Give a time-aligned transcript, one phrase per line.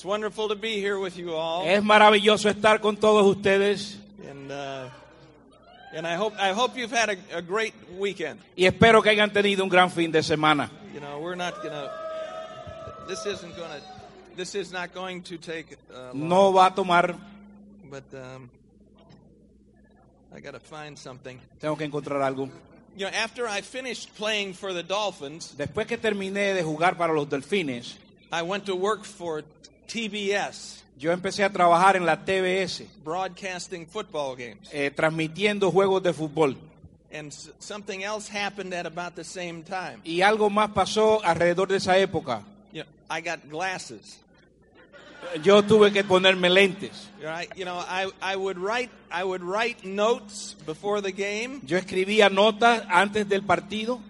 [0.00, 3.98] It's wonderful to be here with you all, Es maravilloso estar con todos ustedes
[4.30, 4.88] and uh,
[5.92, 8.40] and I hope I hope you've had a, a great weekend.
[8.56, 10.70] y espero que hayan tenido un gran fin de semana.
[10.94, 11.90] You know, we're not gonna.
[13.08, 13.82] This isn't gonna.
[14.36, 17.14] This is not going to take uh, long, No va a tomar,
[17.90, 18.48] but um,
[20.34, 21.38] I got to find something.
[21.60, 22.48] tengo que encontrar algo.
[22.96, 27.12] You know, after I finished playing for the Dolphins, Después que terminé de jugar para
[27.12, 27.98] los Delfines,
[28.32, 29.42] I went to work for
[29.92, 36.12] TBS, yo empecé a trabajar en la TBS, broadcasting football games, eh, transmitiendo juegos de
[36.12, 36.56] fútbol.
[37.12, 40.00] and something else happened at about the same time.
[40.04, 42.42] Y algo más pasó alrededor de esa época.
[42.72, 44.20] You know, I got glasses.
[45.42, 47.10] Yo tuve que ponerme lentes.
[47.20, 47.50] Right?
[47.56, 52.30] You know, I, I would write I would write notes before the game, Yo escribía
[52.30, 54.00] notas antes del partido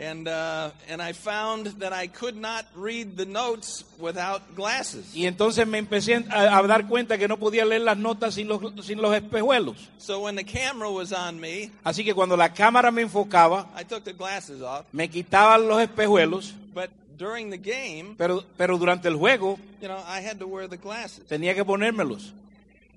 [0.00, 5.12] and uh, and I found that I could not read the notes without glasses.
[5.14, 8.48] y entonces me empecé a, a dar cuenta que no podía leer las notas sin
[8.48, 9.76] los, sin los espejuelos.
[9.98, 13.84] So when the camera was on me, Así que cuando la cámara me enfocaba, I
[13.84, 14.84] took the glasses off.
[14.92, 19.98] me quitaban los espejuelos, But during the game, pero, pero durante el juego you know,
[20.06, 22.32] I had to wear the glasses, tenía que ponérmelos.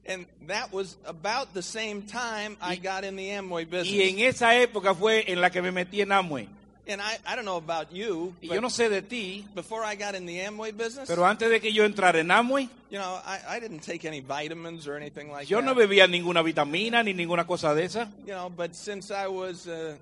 [0.05, 3.87] and that was about the same time I got in the Amway business.
[3.87, 6.47] Y en esa época fue en la que me metí en Amway.
[6.91, 9.83] And I, I don't know about you, Y but yo no sé de ti, before
[9.83, 12.97] I got in the Amway business, pero antes de que yo entrara en Amway, you
[12.99, 15.65] know, I, I didn't take any vitamins or anything like yo that.
[15.65, 18.09] no bebía ninguna vitamina ni ninguna cosa de esa.
[18.25, 19.95] you know, but since I was uh,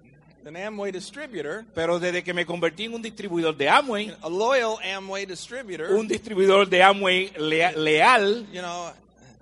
[0.45, 4.77] an Amway distributor, Pero desde que me convertí en un distribuidor de Amway, a loyal
[4.83, 8.91] Amway distributor, un distribuidor de Amway lea- leal, you know,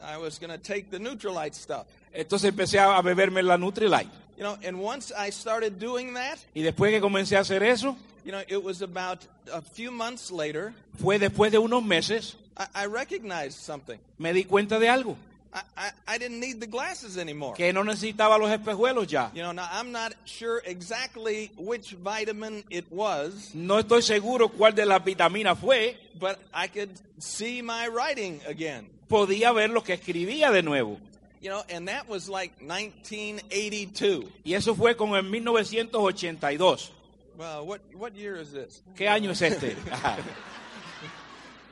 [0.03, 1.85] I was going to take the Nutrilite stuff.
[2.14, 4.09] entonces empecé a a beberme la Nutrilite.
[4.38, 7.98] You know, and once I started doing that, Y después que comencé a hacer eso,
[8.24, 12.68] you know, it was about a few months later, fue después de unos meses, I,
[12.84, 13.97] I recognized something.
[14.20, 15.16] me di cuenta de algo,
[15.52, 17.56] I, I, I didn't need the glasses anymore.
[17.56, 19.31] que no necesitaba los espejuelos ya.
[19.34, 24.76] You know, now I'm not sure exactly which vitamin it was, No estoy seguro cuál
[24.76, 28.88] de las vitaminas fue, but I could see my writing again.
[29.09, 31.00] podía ver lo que escribía de nuevo.
[31.42, 34.24] You know, and that was like 1982.
[34.44, 36.92] Y eso fue como en 1982.
[37.38, 38.81] Well, what what year is this?
[38.96, 39.76] ¿Qué año es este?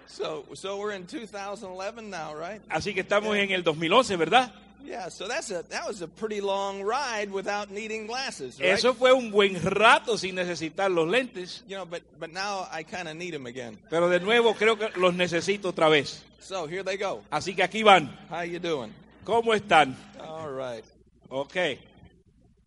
[0.08, 2.62] So so we're in 2011 now, right?
[2.70, 4.52] Así que estamos en el 2011, ¿verdad?
[4.86, 5.10] Yeah.
[5.10, 8.70] So that's a that was a pretty long ride without needing glasses, right?
[8.70, 12.84] Eso fue un buen rato sin necesitar los lentes, you know, but but now I
[12.84, 13.78] kind of need them again.
[13.90, 16.24] pero de nuevo creo que los necesito otra vez.
[16.40, 17.24] So here they go.
[17.32, 18.08] Así que aquí van.
[18.30, 18.94] How you doing?
[19.26, 19.96] ¿Cómo están?
[20.20, 20.84] All right.
[21.30, 21.56] Ok.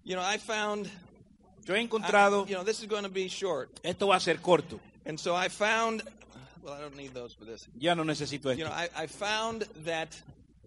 [0.05, 0.91] You know, I found.
[1.67, 4.21] Yo he I- encontrado, you know, this is going to be short, esto va a
[4.21, 4.81] ser corto.
[5.07, 6.03] and so I found.
[6.63, 7.67] Well, I don't need those for this.
[7.79, 8.71] Ya no necesito You know.
[8.73, 10.21] I, I found that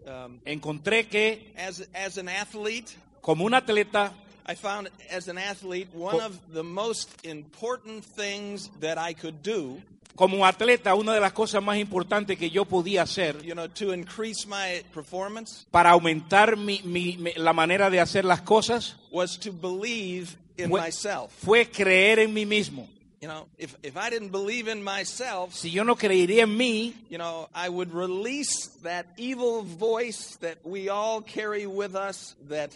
[0.08, 4.12] um, Encontré que as as an athlete, como un atleta,
[4.46, 9.82] I found as an athlete one of the most important things that I could do,
[10.16, 13.94] como atleta, una de las cosas más importantes que yo podía hacer you know, to
[13.94, 19.40] increase my performance para aumentar mi- mi- mi- la manera de hacer las cosas was
[19.40, 21.32] to believe in Fue- myself.
[21.44, 22.88] fue creer en mí mismo.
[23.22, 26.96] You know, if if I didn't believe in myself, Si yo no creería en mí,
[27.10, 32.72] you know, I would release that evil voice that we all carry with us that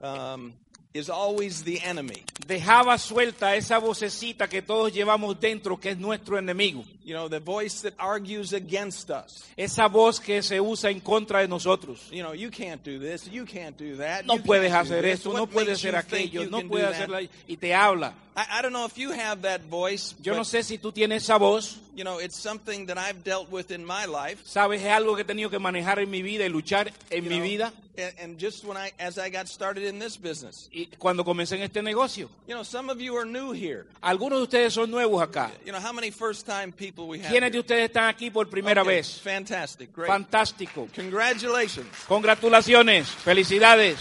[0.00, 0.54] um,
[0.92, 2.24] is always the enemy.
[2.46, 6.84] dejaba suelta esa vocecita que todos llevamos dentro, que es nuestro enemigo.
[7.04, 9.44] You know, the voice that argues against us.
[9.56, 12.08] Esa voz que se usa en contra de nosotros.
[12.10, 14.24] You know, you can't do this, you can't do that.
[14.24, 18.14] No puedes hacer esto, no puedes hacer aquello, no puedes hacerla y te habla.
[18.36, 20.14] I, I don't know if you have that voice.
[20.22, 23.50] Yo no sé si tú tienes esa voz, You know, it's something that I've dealt
[23.50, 24.40] with in my life.
[24.46, 27.30] sabes, es algo que he tenido que manejar en mi vida y luchar en you
[27.30, 27.72] mi know, vida.
[27.98, 31.56] And, and just when I, as I got started in this business, Y cuando comencé
[31.56, 33.86] en este negocio, you know, some of you are new here.
[34.00, 35.50] algunos de ustedes son nuevos acá.
[35.66, 37.28] You know, how many first-time people we have?
[37.28, 39.20] ¿Quiénes de ustedes están aquí por primera Okay, vez?
[39.20, 40.08] Fantastic, great.
[40.08, 40.88] Fantástico.
[40.94, 41.88] Congratulations.
[42.08, 43.98] Congratulaciones, felicidades,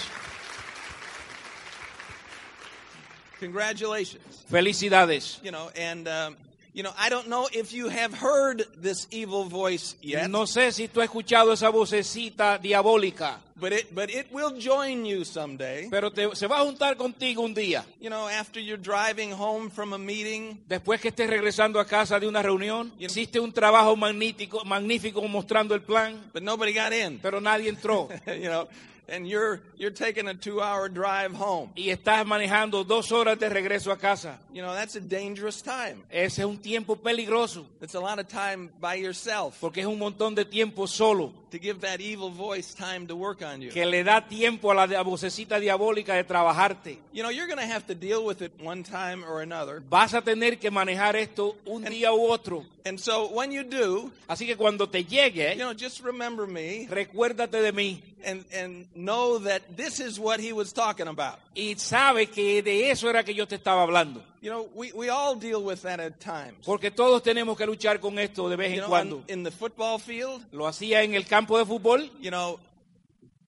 [3.40, 4.24] Congratulations.
[4.50, 5.40] felicidades.
[5.44, 9.08] You know, and um, you You know, I don't know if you have heard this
[9.12, 14.10] evil voice yet, No sé si tú has escuchado esa vocecita diabólica, but it but
[14.12, 15.90] it will join you someday.
[15.90, 17.84] pero te- se va a juntar contigo un día.
[18.00, 22.20] You know, after you're driving home from a meeting, Después que estés regresando a casa
[22.20, 27.20] de una reunión, hiciste un trabajo magnífico, magnífico mostrando el plan, but nobody got in.
[27.20, 28.08] pero nadie entró.
[28.28, 28.70] you know,
[29.10, 31.72] and you're you're taking a 2-hour drive home.
[31.76, 34.40] Y estás manejando dos horas de regreso a casa.
[34.54, 36.04] You know, that's a dangerous time.
[36.10, 40.00] Ese es un tiempo peligroso, It's a lot of time by yourself porque es un
[40.00, 43.72] montón de tiempo solo, to give that evil voice time to work on you.
[43.72, 47.00] que le da tiempo a la vocecita diabólica de trabajarte.
[47.12, 49.82] You know, you're going to have to deal with it one time or another.
[49.90, 52.66] Vas a tener que manejar esto un día u otro.
[52.86, 56.88] And so when you do, Así que cuando te llegue, you know, just remember me
[56.90, 61.40] recuérdate de mí and and know that this is what he was talking about.
[61.56, 64.22] y sabe que de eso era que yo te estaba hablando.
[64.42, 66.66] You know, we, we all deal with that at times.
[66.66, 69.24] Porque todos tenemos que luchar con esto de vez You en know, cuando.
[69.28, 72.60] in the football field, Lo hacía en el campo de fútbol, you know,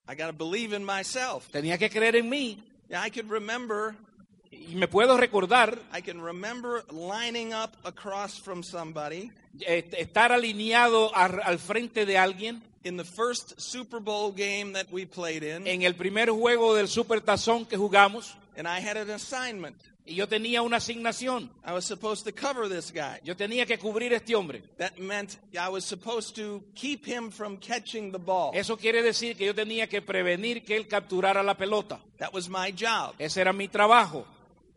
[0.08, 1.50] I got to believe in myself.
[1.52, 2.58] tenía que creer en mí.
[2.90, 3.96] Yeah, I could remember
[4.52, 9.32] Y me puedo recordar I can remember lining up across from somebody
[9.66, 15.06] estar alineado ar- al frente de alguien in the first Super Bowl game that we
[15.06, 19.10] played in, en el primer juego del Super Tazón que jugamos and I had an
[19.12, 19.78] assignment.
[20.06, 21.50] y yo tenía una asignación.
[21.64, 23.20] I was supposed to cover this guy.
[23.24, 24.64] Yo tenía que cubrir a este hombre.
[24.78, 28.52] That meant I was supposed to keep him from catching the ball.
[28.54, 32.00] Eso quiere decir que yo tenía que prevenir que él capturara la pelota.
[32.18, 33.14] That was my job.
[33.20, 34.26] Ese era mi trabajo.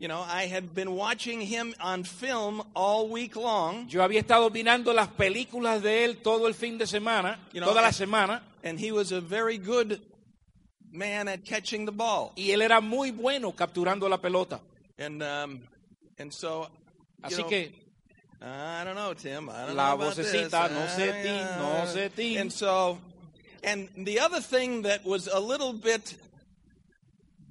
[0.05, 4.51] You know, I had been watching him on film all week long, Yo había estado
[4.51, 8.43] mirando las películas de él todo el fin de semana, You know, toda la semana,
[8.63, 9.99] and he was a very good
[10.91, 12.33] man at catching the ball.
[12.37, 14.59] y él era muy bueno capturando la pelota.
[14.99, 15.61] And um,
[16.19, 16.67] and so,
[17.23, 17.71] Así know, que
[18.43, 19.49] I don't know, Tim.
[19.49, 22.37] I don't La know vocecita, no sé ti, Uh, no sé ti.
[22.37, 22.99] And so,
[23.63, 26.15] and the other thing that was a little bit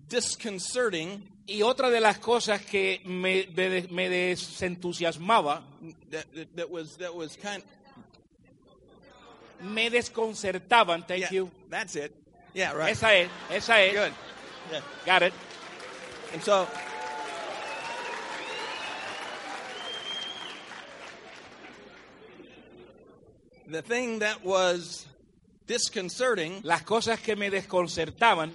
[0.06, 5.62] disconcerting Y otra de las cosas que me, me- me desentusiasmaba,
[6.10, 7.62] that, that, that was that was kind.
[9.60, 11.50] me desconcertaban, thank yeah, you.
[11.68, 12.12] That's it.
[12.54, 12.92] Yeah, right.
[12.92, 13.92] Esa es, esa es.
[13.92, 14.12] Good.
[14.72, 14.80] Yeah.
[15.04, 15.32] Got it.
[16.32, 16.66] And so,
[23.66, 25.06] the thing that was
[25.66, 28.52] disconcerting Las cosas que me desconcertaban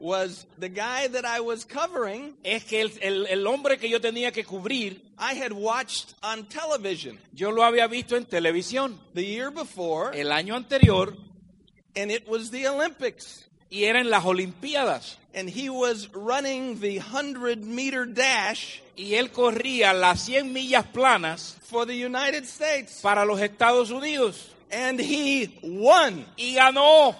[0.00, 4.00] was the guy that I was covering, es que el, el- el hombre que yo
[4.00, 9.24] tenía que cubrir, I had watched on television yo lo había visto en televisión the
[9.24, 11.14] year before, el año anterior
[11.94, 13.46] and it was the Olympics.
[13.70, 15.16] y era en las Olimpiadas.
[15.32, 21.56] And he was running the 100 meter dash Y él corría las 100 millas planas
[21.62, 23.00] for the United States.
[23.00, 26.26] para los Estados Unidos And he won.
[26.36, 27.14] y ganó.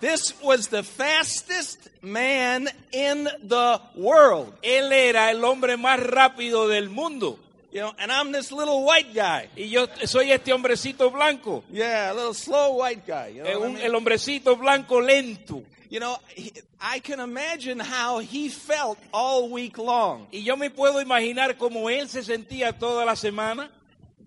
[0.00, 4.52] This was the fastest man in the world.
[4.62, 7.38] Él era el hombre más rápido del mundo.
[7.70, 9.48] You know, and I'm this little white guy.
[9.54, 13.28] Y yo soy este hombrecito blanco, Yeah, a little slow white guy.
[13.36, 13.82] You know, what I mean?
[13.84, 15.62] el hombrecito blanco lento.
[15.90, 16.16] you know
[16.80, 20.28] I can imagine how he felt all week long.
[20.32, 23.70] Y yo me puedo imaginar cómo él se sentía toda la semana.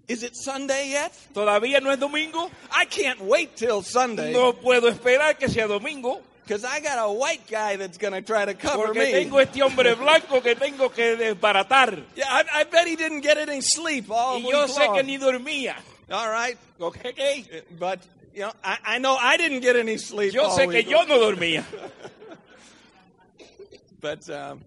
[0.08, 1.14] Is it Sunday yet?
[1.34, 2.50] Todavía no es domingo.
[2.72, 6.22] I can't wait till Sunday No puedo esperar que sea domingo.
[6.44, 9.12] because I got a white guy that's going to try to cover Porque me.
[9.12, 12.04] tengo este hombre blanco que tengo que desbaratar.
[12.16, 14.96] Yeah, I, I bet he didn't get any sleep all Y week yo sé long.
[14.98, 15.76] que ni dormía.
[16.12, 17.46] All right, Okay.
[17.80, 18.00] but
[18.34, 20.34] you know, I, I know I didn't get any sleep.
[20.34, 21.08] Yo all sé que week yo long.
[21.08, 21.64] no dormía.
[24.02, 24.62] But um,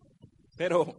[0.57, 0.95] Pero,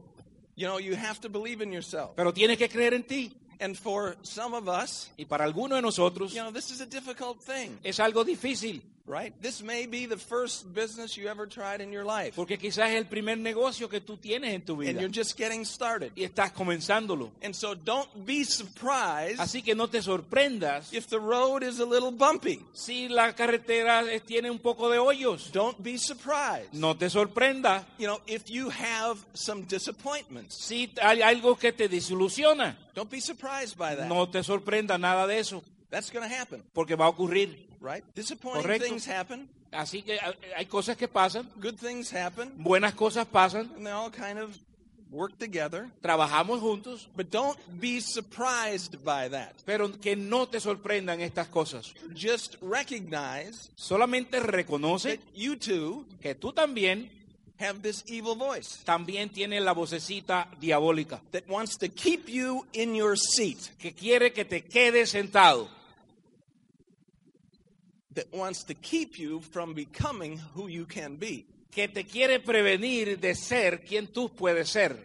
[0.56, 2.15] you know, you have to believe in yourself.
[2.18, 3.32] pero tienes que creer en ti.
[3.60, 6.86] And for some of us, Y para algunos de nosotros you know, this is a
[6.86, 8.82] difficult thing, es algo difícil.
[9.08, 9.34] Right?
[9.42, 12.96] This may be the first business you ever tried in your life, Porque quizás es
[12.96, 15.00] el primer negocio que tú tienes en tu and vida.
[15.02, 16.12] you're just getting started.
[16.16, 17.32] Y estás comenzándolo.
[17.44, 21.86] And so don't be surprised Así que no te sorprendas if the road is a
[21.86, 22.60] little bumpy.
[22.74, 25.52] si la carretera tiene un poco de hoyos.
[25.52, 26.74] Don't be surprised.
[26.74, 31.88] No te sorprenda You know, if you have some disappointments, si hay algo que te
[31.88, 32.76] desilusiona.
[32.94, 34.08] don't be surprised by that.
[34.08, 37.68] No te sorprenda nada de eso, That's going to happen, porque va a ocurrir.
[37.86, 38.04] Right?
[38.15, 38.88] Disappointing Correcto.
[38.88, 40.20] things happen, Así que eh,
[40.58, 44.58] hay cosas que pasan, good things happen, buenas cosas pasan, and they all kind of
[45.12, 45.89] work together.
[46.01, 49.54] trabajamos juntos, But don't be surprised by that.
[49.65, 51.94] pero que no te sorprendan estas cosas.
[52.13, 57.10] Just recognize Solamente reconoce that you too que tú también
[57.60, 62.94] have this evil voice también tiene la vocecita diabólica that wants to keep you in
[62.96, 65.70] your seat, que quiere que te quedes sentado,
[68.15, 71.45] that wants to keep you from becoming who you can be.
[71.72, 74.98] que te quiere prevenir de ser quien tú puedes ser.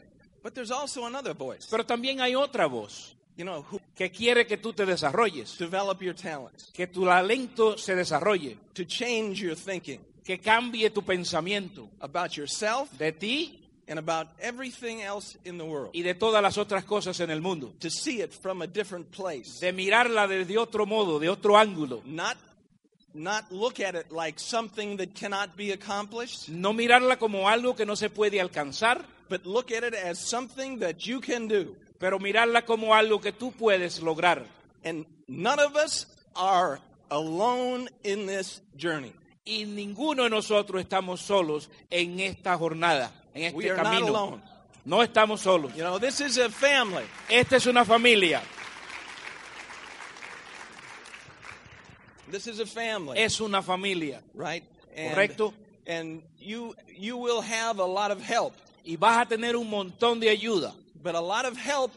[0.42, 4.46] But there's also another voice, Pero también hay otra voz you know, who que quiere
[4.46, 9.54] que tú te desarrolles, develop your talents, que tu talento se desarrolle, to change your
[9.56, 13.56] thinking que cambie tu pensamiento about yourself de ti
[13.88, 17.40] and about everything else in the world, y de todas las otras cosas en el
[17.40, 17.74] mundo.
[17.80, 22.02] to see it from a different place, De mirarla desde otro modo, de otro ángulo.
[22.04, 22.36] not
[23.14, 27.84] not look at it like something that cannot be accomplished, No mirarla como algo que
[27.86, 31.74] no se puede alcanzar, but look at it as something that you can do.
[31.98, 34.44] pero mirarla como algo que tú puedes lograr.
[34.84, 39.12] And none of us are alone in this journey.
[39.44, 44.06] Y ninguno de nosotros estamos solos en esta jornada, en We este are not camino.
[44.08, 44.42] alone.
[44.86, 45.74] No estamos solos.
[45.76, 47.04] You know, this is a family.
[47.28, 48.40] Esta es una familia,
[52.30, 54.64] This is a family, es una familia, right?
[54.96, 55.52] And, Correcto.
[55.86, 60.20] And you you will have a lot of help, y vas a tener un montón
[60.20, 60.72] de ayuda,
[61.02, 61.92] but a lot of help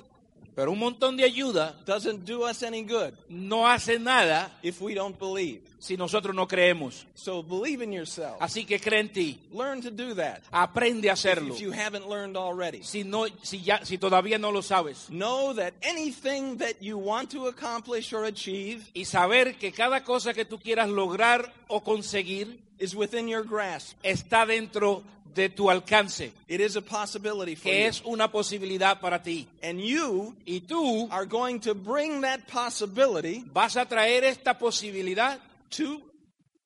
[0.56, 4.94] pero un montón de ayuda doesn't do us any good no hace nada if we
[4.94, 5.62] don't believe.
[5.80, 7.06] si nosotros no creemos.
[7.14, 8.38] So believe in yourself.
[8.40, 11.54] Así que cree en ti, Learn to do that aprende a hacerlo.
[11.54, 12.84] if you haven't learned already.
[12.84, 15.08] Si, no, si, ya, si todavía no lo sabes.
[15.10, 20.34] Know that anything that you want to accomplish or achieve Y saber que cada cosa
[20.34, 23.98] que tú quieras lograr o conseguir is within your grasp.
[24.04, 27.88] está dentro de tu alcance, It is a possibility for que you.
[27.88, 29.48] es una posibilidad para ti.
[29.62, 35.40] And you Y tú are going to bring that possibility vas a traer esta posibilidad
[35.72, 36.02] to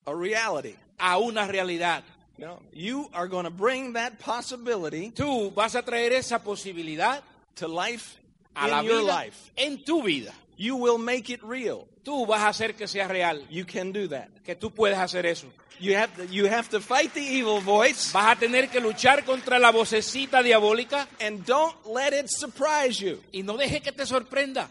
[0.06, 0.76] a reality.
[1.00, 2.04] a una realidad.
[2.38, 7.22] You, know, you are going to bring that possibility Tú vas a traer esa posibilidad
[7.56, 8.16] to life
[8.56, 9.52] a la in your vida life.
[9.58, 10.32] en tu vida.
[10.56, 11.88] You will make it real.
[12.08, 14.30] Tú vas a hacer que sea real, You can do that.
[14.46, 15.48] que tú puedes hacer eso.
[15.78, 19.26] You have to, you have to fight the evil voice Vas a tener que luchar
[19.26, 23.22] contra la vocecita diabólica and don't let it surprise you.
[23.34, 24.70] y no deje que te sorprenda.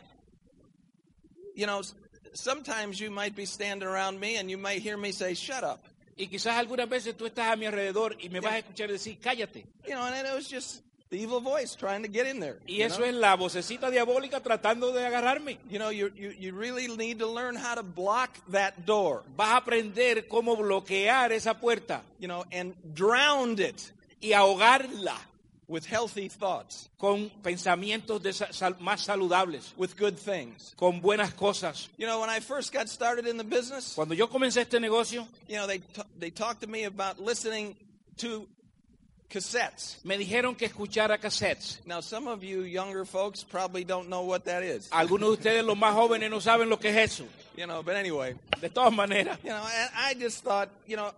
[1.54, 1.82] You know,
[2.32, 5.80] sometimes you might be standing around me and you might hear me say, shut up.
[6.16, 9.18] Y quizás algunas veces tú estás a mi alrededor y me vas a escuchar decir,
[9.20, 9.66] cállate.
[9.86, 12.58] You know, and it was just the evil voice trying to get in there.
[12.66, 13.06] Y you eso know?
[13.06, 15.58] es la vocecita diabólica tratando de agarrarme.
[15.70, 19.52] You know, you, you, you really need to learn how to block that door, Vas
[19.52, 25.16] a aprender cómo bloquear esa puerta you know, and drown it y ahogarla
[25.68, 30.72] with healthy thoughts, con pensamientos de sal- más saludables, with good things.
[30.76, 31.88] con buenas cosas.
[31.96, 35.26] You know, when I first got started in the business, Cuando yo comencé este negocio,
[35.48, 35.80] you know, they,
[36.18, 37.76] they talked to me about listening
[38.18, 38.46] to
[39.28, 39.98] cassettes.
[40.04, 41.80] me dijeron que escuchara cassettes.
[41.86, 45.64] Now, some of you younger folks probably don't know what that is, Algunos de ustedes,
[45.64, 47.24] los más jóvenes, no saben lo que es eso.
[47.56, 51.12] you know, but anyway, De todas maneras, you know, and I just thought, you know,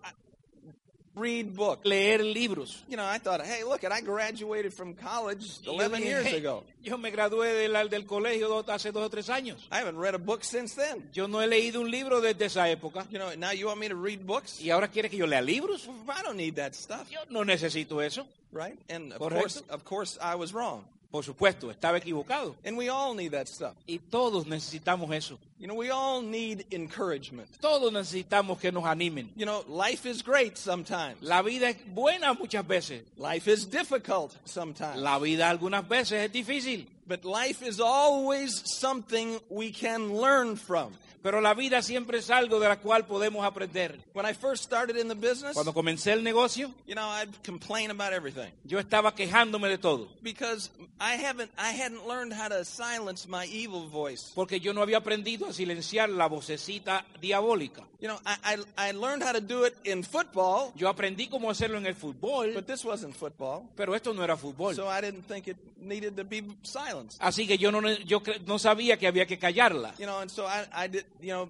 [1.18, 1.84] read books.
[1.84, 2.82] leer libros.
[2.88, 6.64] You know, I thought, hey, look, I graduated from college 11 dije, years "Hey, ago.
[6.82, 9.66] yo me gradué del, del colegio hace dos o tres años.
[9.70, 11.08] I haven't read a book since then.
[11.12, 13.06] Yo no he leído un libro desde esa época.
[13.10, 14.60] You know, now you want me to read books?
[14.60, 15.88] Y ahora quiere que yo lea libros.
[16.08, 18.26] I don't need that stuff, Yo no necesito eso.
[18.52, 18.78] right?
[18.88, 19.40] And of Correcto.
[19.40, 20.84] course, of course, I was wrong.
[21.10, 22.54] Por supuesto, estaba equivocado.
[22.64, 23.74] And we all need that stuff.
[23.86, 25.38] Y todos necesitamos eso.
[25.58, 27.48] You know, we all need encouragement.
[27.60, 29.28] Todos necesitamos que nos animen.
[29.34, 31.22] You know, life is great sometimes.
[31.22, 33.02] La vida es buena muchas veces.
[33.16, 35.00] Life is difficult sometimes.
[35.00, 36.86] La vida algunas veces es difícil.
[37.06, 40.92] But life is always something we can learn from.
[41.22, 43.98] Pero la vida siempre es algo de la cual podemos aprender.
[44.14, 47.90] When I first started in the business, Cuando comencé el negocio, you know, I'd complain
[47.90, 50.08] about everything yo estaba quejándome de todo.
[50.22, 50.70] because
[51.00, 54.32] I haven't I hadn't learned how to silence my evil voice.
[54.34, 57.82] Porque yo no había aprendido a silenciar la vocecita diabólica.
[58.00, 61.50] You know, I I, I learned how to do it in football, Yo aprendí cómo
[61.50, 63.68] hacerlo en el fútbol, but this wasn't football.
[63.76, 64.74] pero esto no era fútbol.
[64.76, 67.18] So I didn't think it needed to be silenced.
[67.20, 69.94] Así que yo no, yo cre- no sabía que había que callarla.
[69.98, 71.48] You know, and so I, I did, you know,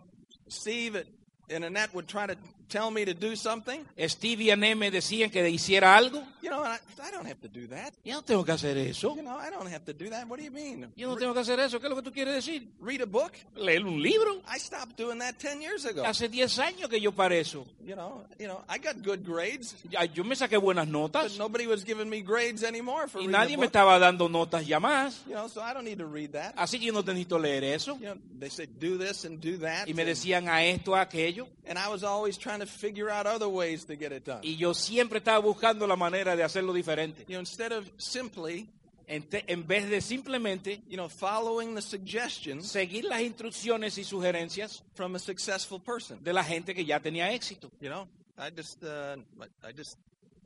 [0.49, 1.03] Steve
[1.51, 2.37] and Annette would try to
[2.69, 3.85] tell me to do something.
[4.09, 6.23] Steve y Ané me decían que hiciera algo.
[6.43, 7.95] You know, I, I don't have to do that.
[8.05, 9.17] Yo no tengo que hacer eso.
[9.17, 10.29] You know, I don't have to do that.
[10.29, 10.93] What do you mean?
[10.97, 11.81] Yo no tengo que hacer eso.
[11.81, 12.69] ¿Qué es lo que tú quieres decir?
[12.81, 13.33] Read a book?
[13.57, 14.43] Leer un libro.
[14.47, 16.05] I stopped doing that 10 years ago.
[16.05, 17.67] Hace 10 años que yo paré eso.
[17.85, 19.75] You know, you know, I got good grades,
[20.15, 23.57] Yo me saqué buenas but notas nobody was giving me grades anymore for y nadie
[23.57, 25.25] me estaba dando notas ya más.
[25.27, 26.55] You know, so I don't need to read that.
[26.57, 27.97] Así que yo no necesito leer eso.
[27.99, 29.89] You know, they said do this and do that.
[29.89, 31.49] Y me decían a esto, a aquello.
[31.69, 34.41] and I was always trying trying to figure out other ways to get it done.
[34.43, 37.23] Y yo siempre estaba buscando la manera de hacerlo diferente.
[37.29, 38.69] You know, instead of simply,
[39.11, 44.05] En, te- en vez de simplemente you know, following the suggestions seguir las instrucciones y
[44.05, 46.23] sugerencias from a successful person.
[46.23, 47.71] de la gente que ya tenía éxito.
[47.81, 49.17] You know, I just, uh,
[49.63, 49.97] I just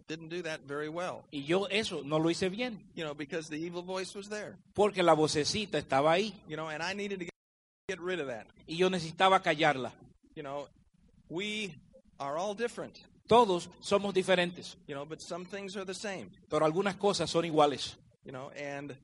[0.06, 1.24] didn't do that very well.
[1.32, 4.56] Y yo eso no lo hice bien, You know, because the evil voice was there.
[4.74, 7.34] porque la vocecita estaba ahí You know, and I needed to get,
[7.88, 8.46] get rid of that.
[8.68, 9.92] y yo necesitaba callarla.
[10.36, 10.68] You know,
[11.28, 11.74] we
[12.22, 12.96] are all different.
[13.26, 16.30] Todos somos diferentes, You know, but some things are the same.
[16.50, 17.96] pero algunas cosas son iguales.
[18.24, 18.94] You know, and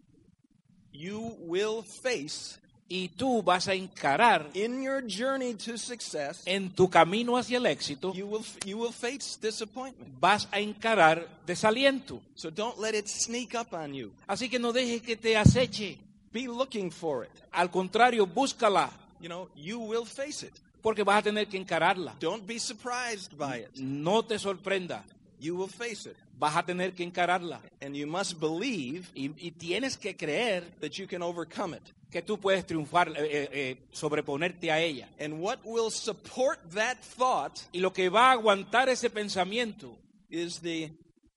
[0.92, 2.58] you will face
[2.90, 6.42] Y tú vas a encarar in your journey to success.
[6.46, 10.18] en tu camino hacia el éxito, You will you will face disappointment.
[10.18, 12.22] vas a encarar desaliento.
[12.34, 14.12] So don't let it sneak up on you.
[14.26, 15.98] Así que no dejes que te aceche.
[16.32, 17.30] Be looking for it.
[17.52, 20.52] Al contrario, búscala, You know, you will face it.
[20.82, 22.16] Porque vas a tener que encararla.
[22.20, 23.76] Don't be surprised by it.
[23.76, 25.04] No te sorprenda,
[25.40, 26.16] You will face it.
[26.38, 27.61] vas a tener que encararla.
[27.80, 31.82] And you must believe Y, y tienes que creer that you can overcome it.
[32.11, 35.08] que tú puedes triunfar, eh, eh, eh, sobreponerte a ella.
[35.20, 39.97] And what will support that thought Y lo que va a aguantar ese pensamiento
[40.30, 40.90] is the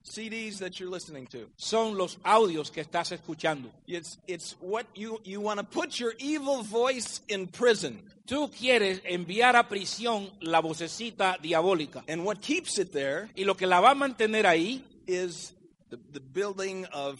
[0.03, 1.47] CDs that you're listening to.
[1.57, 3.69] son los audios que estás escuchando.
[3.87, 8.01] It's it's what you you want to put your evil voice in prison.
[8.25, 12.03] Tú quieres enviar a prisión la vocecita diabólica.
[12.07, 15.53] And what keeps it there Y lo que la va a mantener ahí, is
[15.89, 17.19] the, the building of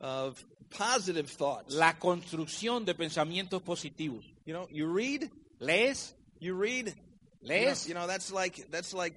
[0.00, 1.74] of positive thoughts.
[1.74, 4.24] la construcción de pensamientos positivos.
[4.44, 5.30] You know, you read,
[5.60, 6.12] ¿Lees?
[6.38, 7.86] you read, you know, ¿Lees?
[7.88, 9.14] you know that's like that's like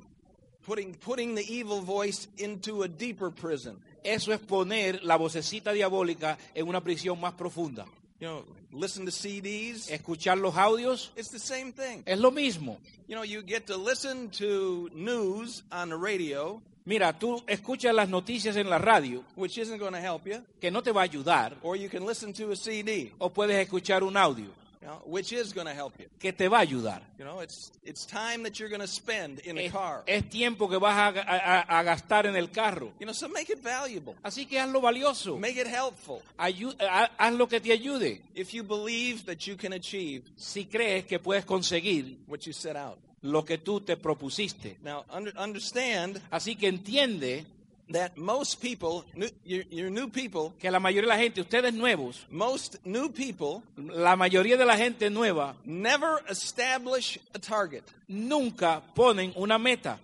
[0.69, 3.75] putting putting the evil voice into a deeper prison.
[4.03, 7.85] Eso es poner la vocecita diabólica en una prisión más profunda.
[8.19, 9.89] You know, listen to CDs.
[9.89, 12.03] Escuchar los audios It's the same thing.
[12.05, 12.77] es lo mismo.
[13.07, 18.09] You know, you get to listen to news on the radio, Mira, tú escuchas las
[18.09, 21.07] noticias en la radio, which isn't going to help you, que no te va a
[21.07, 24.49] ayudar, or you can listen to a CD, o puedes escuchar un audio,
[24.81, 26.07] you know, which is going to help you.
[26.19, 27.01] que te va a ayudar.
[27.17, 30.03] You know, it's it's time that you're going to spend in a Es, car.
[30.07, 32.93] es tiempo que vas a, a- a gastar en el carro.
[32.99, 34.15] You know, so make it valuable.
[34.23, 35.37] Así que hazlo valioso.
[35.37, 36.21] Make it helpful.
[36.37, 38.21] Ayu- ha- haz lo que te ayude.
[38.35, 42.75] If you believe that you can achieve Si crees que puedes conseguir what you set
[42.77, 42.99] out.
[43.21, 44.77] lo que tú te propusiste.
[44.81, 47.45] Now, under, understand Así que entiende
[47.91, 49.03] that most people,
[49.43, 54.15] your new people, que la mayoría de la gente, ustedes nuevos, most new people la
[54.15, 57.83] mayoría de la gente nueva never establish a target.
[58.07, 59.97] nunca ponen una meta.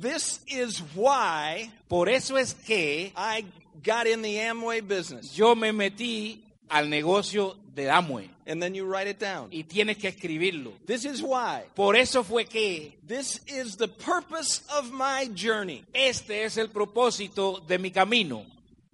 [0.00, 3.44] This is why Por eso es que I
[3.84, 5.34] got in the Amway business.
[5.34, 9.50] yo me metí al negocio de Amway And then you write it down.
[9.52, 10.72] y tienes que escribirlo.
[10.86, 11.62] This is why.
[11.76, 15.84] Por eso fue que This is the purpose of my journey.
[15.92, 18.44] este es el propósito de mi camino.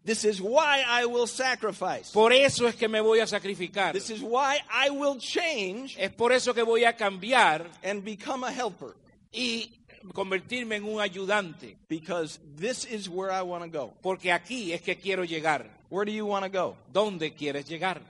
[0.05, 2.11] This is why I will sacrifice.
[2.13, 3.93] Por eso es que me voy a sacrificar.
[3.93, 8.45] This is why I will change Es por eso que voy a cambiar and become
[8.45, 8.97] a helper.
[9.33, 9.71] y
[10.13, 11.77] convertirme en un ayudante.
[11.89, 13.95] Because this is where I want to go.
[14.03, 15.71] Porque aquí es que quiero llegar.
[15.89, 16.77] Where do you want to go?
[16.93, 18.03] ¿Dónde quieres llegar?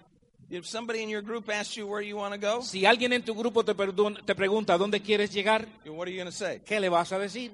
[0.53, 3.23] If somebody in your group asks you where you want to go, Si alguien en
[3.23, 6.61] tu grupo te, te pregunta dónde quieres llegar, what are you going to say?
[6.63, 7.51] ¿qué le vas a decir?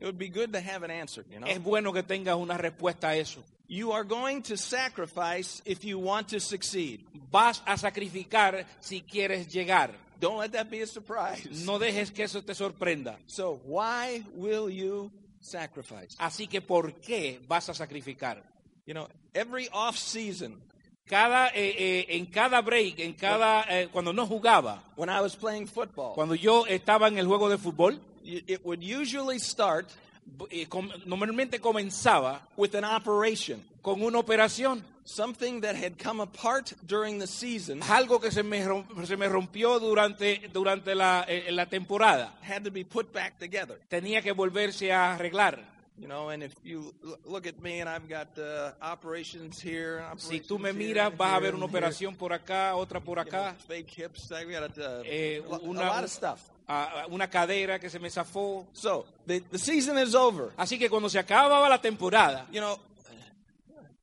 [0.00, 1.46] It would be good to have an answer, you know.
[1.46, 3.44] Es bueno que tengas una respuesta a eso.
[3.66, 7.00] You are going to sacrifice if you want to succeed.
[7.30, 9.90] Vas a sacrificar si quieres llegar.
[10.18, 11.66] Don't let that be a surprise.
[11.66, 13.18] No dejes que eso te sorprenda.
[13.26, 16.16] So, why will you sacrifice?
[16.18, 18.42] Así que, ¿por qué vas a sacrificar?
[18.86, 20.62] You know, every off season,
[21.08, 25.34] Cada, eh, eh, en cada break, en cada, eh, cuando no jugaba, when I was
[25.34, 29.88] playing football, cuando yo estaba en el juego de fútbol, it would usually start
[30.68, 34.82] com- normalmente comenzaba with an operation, con una operación.
[35.04, 39.26] something that had come apart during the season Algo que se me, rom- se me
[39.26, 42.34] rompió durante, durante la, la temporada.
[42.42, 43.78] had to be put back together.
[43.88, 45.77] Tenía que volverse a arreglar.
[46.00, 50.04] You know, and if you l- look at me and I've got uh, operations here,
[50.16, 53.90] Si tú me miras, vas a ver una operación por acá, otra por acá, fake
[53.98, 54.30] hips.
[54.30, 56.40] I got uh, Eh, una- lot of stuff.
[56.68, 58.66] a- a una cadera que se me zafó.
[58.72, 60.52] So the, the season is over.
[60.56, 62.78] Así que cuando se acababa la temporada, You know,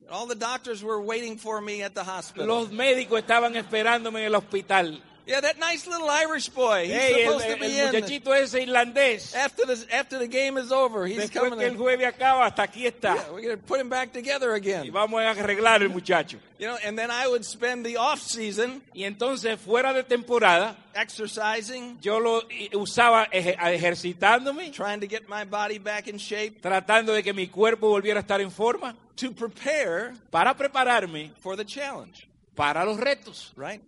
[0.10, 2.46] all the doctors were waiting for me at the hospital.
[2.48, 5.02] los médicos estaban esperándome en el hospital.
[5.28, 6.86] Yeah, that nice little Irish boy.
[6.86, 7.88] He's Hey, el, supposed to el be in.
[7.88, 9.34] muchachito ese irlandés.
[9.36, 11.78] After the, after the game is over, he's Después coming que el in.
[11.80, 13.16] jueves acaba, hasta aquí está.
[13.16, 14.92] Yeah, we're going to put him back together Y again.
[14.92, 16.38] vamos a arreglar el muchacho.
[16.60, 20.78] You know, and then I would spend the off season Y entonces, fuera de temporada,
[20.94, 27.14] exercising, yo lo usaba eje- ejercitándome, trying to get my body back in shape tratando
[27.14, 31.66] de que mi cuerpo volviera a estar en forma, to prepare para prepararme for the
[31.66, 33.52] challenge, para los retos.
[33.58, 33.82] right?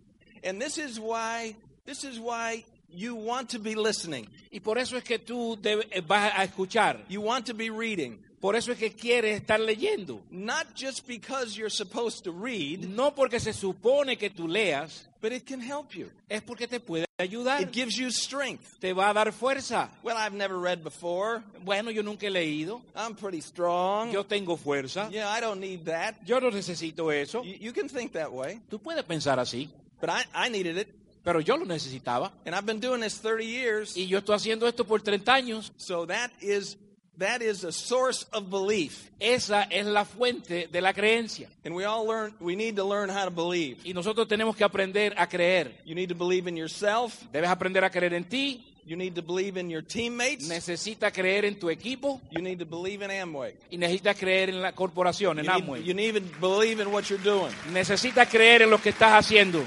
[0.44, 1.54] And this is why
[1.86, 4.28] this is why you want to be listening.
[4.52, 7.04] Y por eso es que tú debes- eh, vas a escuchar.
[7.08, 8.18] You want to be reading.
[8.40, 10.20] Por eso es que quieres estar leyendo.
[10.30, 15.32] Not just because you're supposed to read, No porque se supone que tú leas, but
[15.32, 16.08] it can help you.
[16.30, 17.60] es porque te puede ayudar.
[17.60, 18.78] It gives you strength.
[18.80, 19.90] Te va a dar fuerza.
[20.04, 21.42] Well, I've never read before.
[21.64, 22.80] Bueno, yo nunca he leído.
[22.94, 24.12] I'm pretty strong.
[24.12, 25.10] Yo tengo fuerza.
[25.10, 26.14] Yeah, I don't need that.
[26.24, 27.42] Yo no necesito eso.
[27.42, 29.68] You, you can think that way, Tú puedes pensar así,
[30.00, 30.88] but I, I needed it.
[31.22, 32.32] pero yo lo necesitaba.
[32.46, 33.96] And I've been doing this 30 years.
[33.96, 35.72] Y yo estoy haciendo esto por 30 años.
[35.76, 36.76] So that is
[37.18, 39.10] that is a source of belief.
[39.20, 41.48] Esa es la fuente de la creencia.
[41.64, 43.78] And we all learn we need to learn how to believe.
[43.84, 45.74] Y nosotros tenemos que aprender a creer.
[45.84, 47.14] You need to believe in yourself.
[47.32, 48.64] Debes aprender a creer en ti.
[48.86, 50.48] You need to believe in your teammates.
[50.48, 52.22] Necesitas creer en tu equipo.
[52.30, 53.54] You need to believe in Amway.
[53.70, 55.84] Y necesitas creer en la corporación, en You need, Amway.
[55.84, 57.52] you need to believe in what you're doing.
[57.70, 59.62] Necesitas creer en lo que estás haciendo.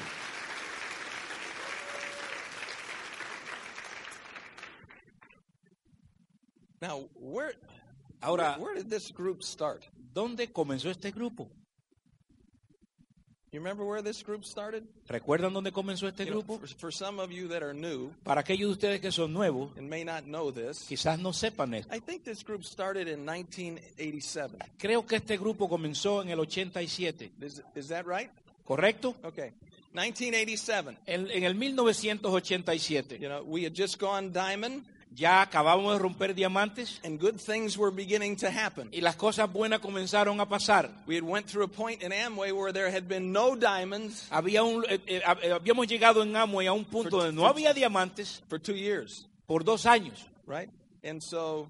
[6.82, 7.54] Now, where
[8.24, 9.86] Ahora, where did this group start?
[10.14, 11.50] ¿dónde comenzó este grupo?
[13.52, 14.84] You remember where this group started?
[15.08, 16.60] ¿Recuerdan dónde comenzó este You know, grupo?
[16.60, 19.76] for, for some of you that are new Para aquellos de ustedes que son nuevos,
[19.78, 21.94] and may not know this, quizás no sepan esto.
[21.94, 24.58] I think this group started in 1987.
[24.80, 28.32] Creo que este grupo comenzó en el 87, Is, is that right?
[28.64, 29.16] ¿correcto?
[29.24, 29.52] Okay.
[29.94, 30.98] 1987.
[31.06, 36.34] En, en el 1987 You know, we had just gone diamond ya acabamos de romper
[36.34, 38.90] diamantes and good things were beginning to happen.
[38.94, 40.90] y las cosas buenas comenzaron a pasar.
[41.06, 44.64] We had went through a point in Amway where there had been no diamonds Había
[44.64, 48.42] un, eh, eh, hab- habíamos llegado en Amway a un punto donde no había diamantes
[48.48, 50.26] for two years, por dos años.
[50.48, 50.70] right?
[51.04, 51.70] And so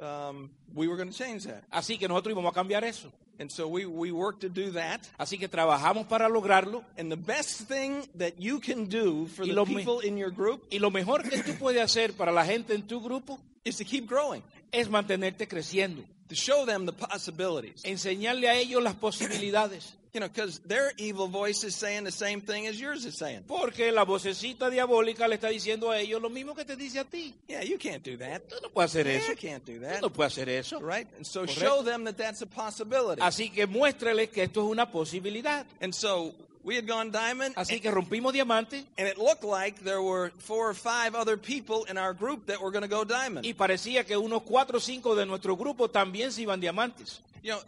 [0.00, 1.62] um, we were going to change that.
[1.70, 3.12] Así que nosotros íbamos a cambiar eso.
[3.40, 5.00] And so we, we worked to do that.
[5.18, 6.84] Así que trabajamos para lograrlo.
[6.98, 10.78] And the best thing that you can do for the people in your group Y
[10.78, 14.06] lo mejor que tú puedes hacer para la gente en tu grupo is to keep
[14.06, 16.04] growing, es mantenerte creciendo.
[16.30, 17.82] To show them the possibilities.
[17.84, 19.94] Enseñarle a ellos las posibilidades.
[20.12, 23.44] You know, because their evil voice is saying the same thing as yours is saying.
[23.46, 27.04] Porque la vocecita diabólica le está diciendo a ellos lo mismo que te dice a
[27.04, 27.32] ti.
[27.46, 28.42] Yeah, you can't do that.
[28.48, 29.30] Tú no puedes hacer Yeah, eso.
[29.30, 30.02] I can't do Tú that.
[30.02, 30.80] no puedes hacer eso.
[30.80, 31.06] Right?
[31.16, 31.60] And so Correcto.
[31.60, 33.22] show them that that's a possibility.
[33.22, 35.64] Así que muéstrales que esto es una posibilidad.
[35.80, 40.02] And so we had gone diamond, Así que rompimos diamante and it looked like there
[40.02, 43.44] were four or five other people in our group that were going to go diamond.
[43.46, 47.20] y parecía que unos cuatro o cinco de nuestro grupo también se iban diamantes.
[47.42, 47.60] You know,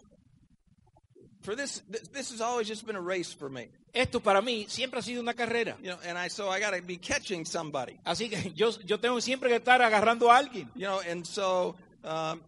[1.42, 3.68] for this, this, this has always just been a race for me.
[3.94, 5.76] Esto para mí siempre ha sido una carrera.
[5.82, 7.98] You know, and I so I got to be catching somebody.
[8.06, 10.68] Así que yo, yo tengo siempre que estar agarrando a alguien.
[10.74, 11.74] You know, and so
[12.04, 12.40] um,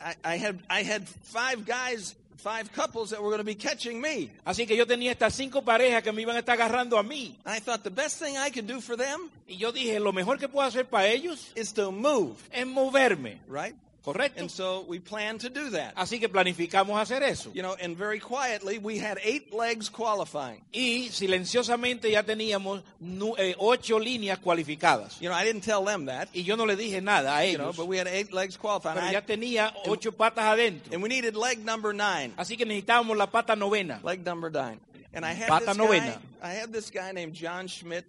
[0.00, 4.00] I, I had I had five guys, five couples that were going to be catching
[4.00, 4.30] me.
[4.46, 7.34] Así que yo tenía estas cinco parejas que me iban a estar agarrando a mí.
[7.44, 10.38] I thought the best thing I could do for them Y yo dije, lo mejor
[10.38, 13.40] que puedo hacer para ellos is to move, es moverme.
[13.48, 13.74] right?
[14.12, 14.40] ¿Correcto?
[14.40, 15.94] And so we plan to do that.
[15.96, 17.50] Así que planificamos hacer eso.
[17.54, 20.62] You know, and very quietly, we had eight legs qualifying.
[20.72, 22.82] Y silenciosamente ya teníamos
[23.38, 25.20] eh, ocho líneas cualificadas.
[25.20, 27.52] You know, I didn't tell them that, Y yo no le dije nada a ellos.
[27.52, 28.98] you know, but we had eight legs qualifying.
[28.98, 30.92] Pero ya tenía ocho patas adentro.
[30.92, 32.32] and we needed leg number nine.
[32.36, 34.00] Así que necesitábamos la pata novena.
[34.02, 34.80] Leg number nine.
[35.14, 36.20] And I had Pata this guy, novena.
[36.42, 38.04] I had this guy named John Schmidt.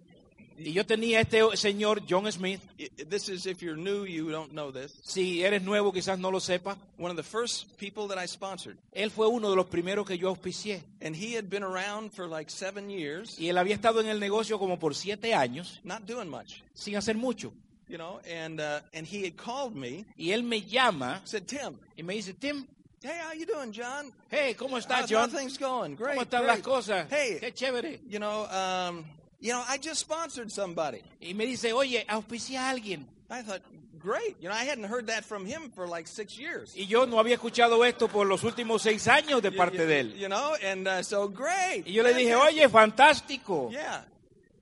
[0.62, 2.60] Y yo tenía este señor John Smith.
[3.08, 4.92] This is if you're new, you don't know this.
[5.02, 6.76] Si eres nuevo, quizás no lo sepas.
[6.98, 8.76] One of the first people that I sponsored.
[8.92, 10.82] Él fue uno de los primeros que yo auspicié.
[11.00, 14.20] And he had been around for like seven years, Y él había estado en el
[14.20, 16.62] negocio como por siete años, not doing much.
[16.74, 17.52] sin hacer mucho.
[17.88, 21.76] You know, and uh, and he had called me, Y él me llama said, Tim,
[21.96, 22.66] y me dice, Tim,
[23.02, 24.12] hey, how you doing, John?
[24.30, 25.30] hey, ¿cómo estás, How's, how John?
[25.30, 25.96] things going?
[25.96, 26.14] Great.
[26.16, 26.58] ¿Cómo están great.
[26.58, 27.06] las cosas?
[27.10, 27.98] Hey, Qué chévere.
[28.08, 29.04] you know, um,
[29.40, 31.02] you know, I just sponsored somebody.
[31.20, 33.04] Y me dice, oye, auspicia a alguien.
[33.30, 33.62] I thought,
[33.98, 34.36] great.
[34.40, 36.74] You know, I hadn't heard that from him for like six years.
[36.76, 40.16] Y yo no había escuchado esto por los últimos seis años de parte de él.
[40.16, 41.84] You know, and uh, so great.
[41.86, 43.70] Y yo le dije, oye, fantástico.
[43.70, 44.02] Yeah.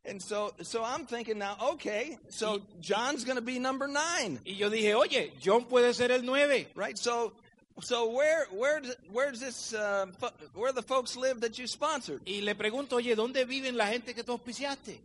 [0.04, 4.52] And so, so I'm thinking now, okay, so John's going to be number nine, Y
[4.54, 6.68] yo dije, oye, John puede ser el nueve.
[6.74, 6.96] right?
[6.96, 7.32] So,
[7.80, 10.06] so where, where, where's this, uh,
[10.54, 12.20] where the folks live that you sponsored?
[12.26, 15.00] Y le pregunto, oye, ¿dónde viven la gente que tú auspiciaste?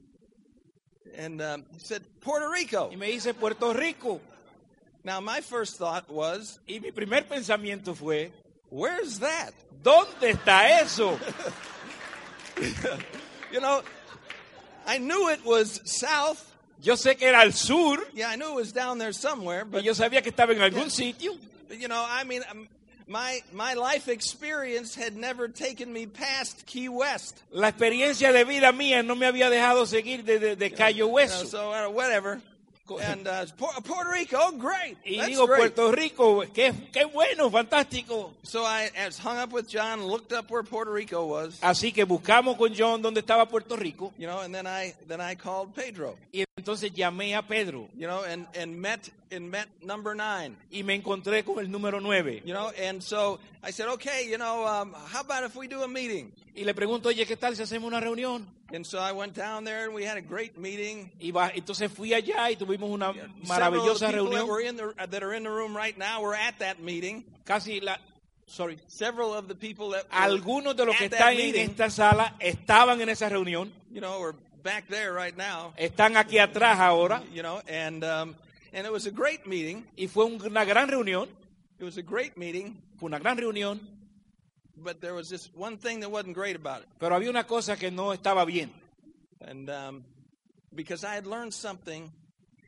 [1.17, 2.89] and um, he said, Puerto Rico.
[2.91, 4.19] Y me dice Puerto Rico.
[5.03, 8.31] Now, my first thought was, Y mi primer pensamiento fue,
[8.69, 9.53] where's that?
[9.81, 11.19] ¿dónde está eso?
[13.51, 13.83] You know,
[14.88, 16.43] I knew it was south.
[16.81, 19.83] Yo sé que era al sur, Yeah, I knew it was down there somewhere, but,
[19.83, 21.36] yo sabía que estaba en algún sitio.
[21.79, 22.67] You know, I mean, um,
[23.07, 27.41] my, my life experience had never taken me past Key West.
[27.51, 31.05] La experiencia de vida mía no me había dejado seguir de, de- de Cayo You
[31.07, 31.45] know, Hueso.
[31.45, 32.41] so, uh, whatever.
[33.01, 34.97] And uh, Puerto Rico, oh, great.
[35.05, 35.73] Y That's digo, great.
[35.73, 38.31] Puerto Rico, qué, qué bueno, fantástico.
[38.43, 42.03] So I, I hung up with John, looked up where Puerto Rico was, Así que
[42.05, 44.12] buscamos con John dónde estaba Puerto Rico.
[44.17, 48.07] you know, and then I then I called Pedro, Y entonces llamé a Pedro you
[48.07, 52.43] know, and and met and met number nine, y me encontré con el número 9.
[52.45, 55.81] you know, and so I said, okay, you know, um, how about if we do
[55.81, 56.31] a meeting?
[56.55, 58.45] Y le pregunto, oye, ¿qué tal si hacemos una reunión?
[58.71, 61.09] And so I went down there and we had a great meeting.
[61.19, 63.11] Y va- entonces fui allá y tuvimos una
[63.47, 64.47] maravillosa reunión.
[64.47, 67.23] were in the that are in the room right now were at that meeting.
[67.45, 67.97] Casi la...
[68.45, 68.77] Sorry.
[68.87, 73.09] Several of the people that Algunos de los que están en esta sala estaban en
[73.09, 73.71] esa reunión.
[73.91, 77.21] you know, were back there right now, Están aquí atrás ahora.
[77.34, 78.36] you know, and um,
[78.73, 79.86] and it was a great meeting.
[79.97, 81.28] Y fue un- una gran reunión.
[81.80, 83.80] It was a great meeting, Fue una gran reunión.
[84.76, 86.88] but there was this one thing that wasn't great about it.
[86.99, 88.71] Pero había una cosa que no estaba bien.
[89.41, 90.04] And um,
[90.73, 92.12] because I had learned something.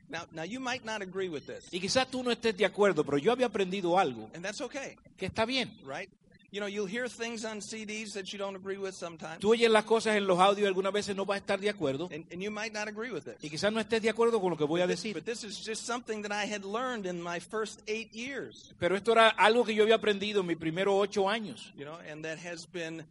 [0.08, 3.04] Now, now you might not agree with this, Y quizás tú no estés de acuerdo,
[3.04, 5.68] pero yo había aprendido algo and that's okay, que está bien.
[5.84, 6.08] right?
[6.56, 9.68] You know, you'll hear things on CDs that you don't agree with sometimes, Tú oyes
[9.70, 12.08] las cosas en los audios y algunas veces no vas a estar de acuerdo.
[12.10, 13.36] and, and you might not agree with it.
[13.42, 15.12] Y quizás no estés de acuerdo con lo que voy a decir.
[15.12, 18.96] but this is just something that I had learned in my first eight years, Pero
[18.96, 21.74] esto era algo que yo había aprendido en mis primeros ocho años.
[21.76, 23.04] you know, and that has been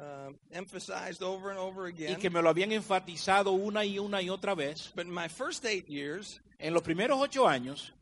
[0.00, 2.18] uh, emphasized over and over Y again.
[2.18, 4.90] que me lo habían enfatizado una y una y otra vez.
[4.96, 7.92] But in my first eight years, En los primeros ocho años,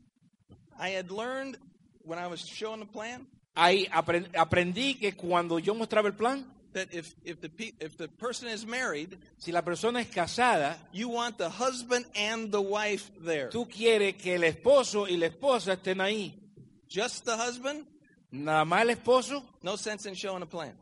[0.79, 1.57] I had learned
[2.05, 6.45] when I was showing the plan ahí apren- aprendí que cuando yo mostraba el plan,
[6.73, 11.07] that if if the if the person is married, si la persona es casada, you
[11.09, 13.49] want the husband and the wife there.
[13.49, 16.33] tú quieres que el esposo y la esposa estén ahí.
[16.89, 17.85] Just the husband?
[18.31, 20.75] Nada más el esposo, No sense in showing a plan.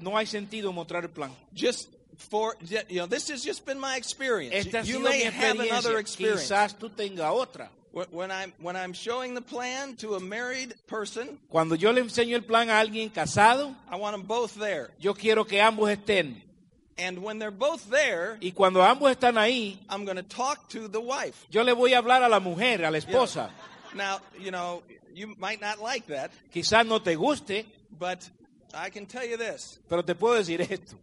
[0.00, 1.32] no hay sentido en mostrar el plan.
[1.52, 4.54] Just for you know, this has just been my experience.
[4.54, 6.42] Esta you sido may have another experience.
[6.48, 7.70] Quizás tú tengas otra.
[8.10, 12.36] When I'm when I'm showing the plan to a married person, Cuando yo le enseño
[12.36, 14.90] el plan a alguien casado, I want them both there.
[14.98, 16.42] yo quiero que ambos estén.
[16.96, 20.88] And when they're both there, Y cuando ambos están ahí, I'm going to talk to
[20.88, 21.46] the wife.
[21.50, 23.50] yo le voy a hablar a la mujer, a la esposa.
[23.94, 24.82] Now, you know,
[25.14, 27.64] you might not like that, Quizás no te guste,
[27.98, 28.28] but
[28.74, 29.78] I can tell you this.
[29.88, 30.96] pero te puedo decir esto.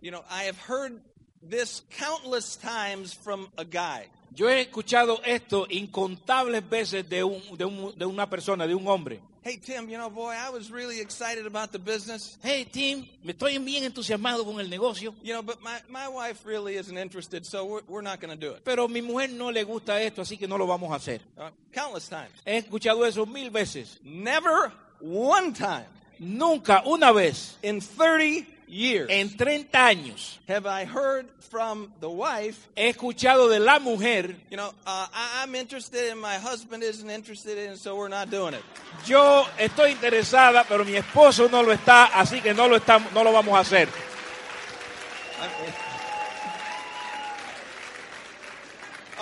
[0.00, 1.00] You know, I have heard
[1.42, 4.06] this countless times from a guy.
[4.34, 8.86] Yo he escuchado esto incontables veces de, un- de un- de una persona, de un
[8.86, 9.20] hombre.
[9.42, 12.36] Hey, Tim, you know, boy, I was really excited about the business.
[12.42, 16.44] Hey, Tim, me estoy bien entusiasmado con el negocio, You know, but my, my wife
[16.44, 18.62] really isn't interested, so we're, we're not going to do it.
[18.64, 21.22] pero mi mujer no le gusta esto, así que no lo vamos a hacer.
[21.38, 22.30] Uh, countless times.
[22.44, 23.98] He escuchado eso mil veces.
[24.04, 25.86] Never one time
[26.18, 29.08] Nunca, una vez, in 30 years.
[29.10, 34.56] En 30 años, have I heard from the wife, he escuchado de la mujer, you
[34.56, 38.54] know, uh, I, I'm interested and my husband isn't interested in, so we're not doing
[38.54, 38.62] it.
[39.06, 43.24] yo estoy interesada, pero mi esposo no lo está, así que no lo, estamos, no
[43.24, 43.88] lo vamos a hacer.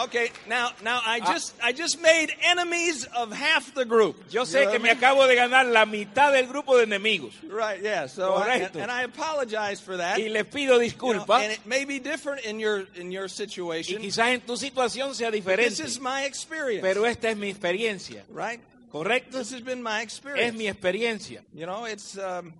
[0.04, 4.16] Okay, now now I just I just made enemies of half the group.
[4.30, 5.02] Yo You sé know que me I mean?
[5.02, 8.06] acabo de ganar la mitad del grupo de enemigos Right, yeah.
[8.06, 8.88] So I, and, Correcto.
[8.90, 10.18] I apologize for that.
[10.18, 13.24] y les pido You know, disculpas and it may be different in your in your
[13.24, 14.00] y situation.
[14.00, 16.82] quizás en tu situación sea This diferente, is my experience.
[16.82, 18.60] pero esta es mi experiencia, right?
[18.92, 19.38] ¿correcto?
[19.38, 20.56] This has been my Es experience.
[20.56, 21.42] mi experiencia.
[21.52, 22.54] You know, it's um,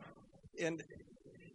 [0.60, 0.82] and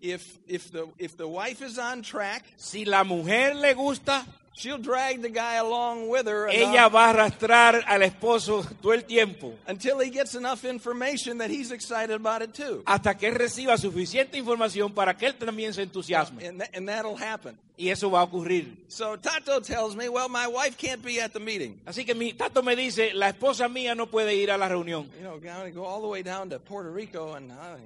[0.01, 4.77] if if the if the wife is on track, Si la mujer le gusta, she'll
[4.77, 9.03] drag the guy along with her ella enough va a arrastrar al esposo todo el
[9.05, 12.83] tiempo until he gets enough information that he's excited about it too.
[12.85, 16.45] hasta que él reciba suficiente información para que él también se entusiasme.
[16.47, 17.57] And, tha- and that'll happen.
[17.75, 18.85] Y eso va a ocurrir.
[18.87, 21.81] So Tato tells me, well, my wife can't be at the meeting.
[21.85, 25.09] Así que mi tato me dice, la esposa mía no puede ir a la reunión.
[25.17, 27.51] You know, I'm going to go all the way down to Puerto Rico and.
[27.51, 27.77] Uh,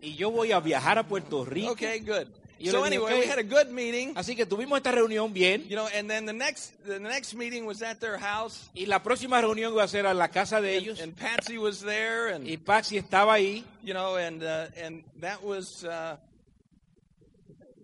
[0.00, 1.72] Y yo voy a viajar a Puerto Rico.
[1.72, 2.28] okay, good.
[2.64, 3.20] Yo So dije, anyway, okay.
[3.20, 4.14] we had a good meeting.
[4.16, 5.64] Así que tuvimos esta reunión bien.
[5.68, 9.02] You know, and then the next the next meeting was at their house, Y la
[9.02, 11.00] próxima reunión iba a ser a la casa de and, ellos.
[11.00, 13.64] and Patsy was there, and Y Paxi estaba ahí.
[13.82, 16.16] you know, and uh, and that was uh,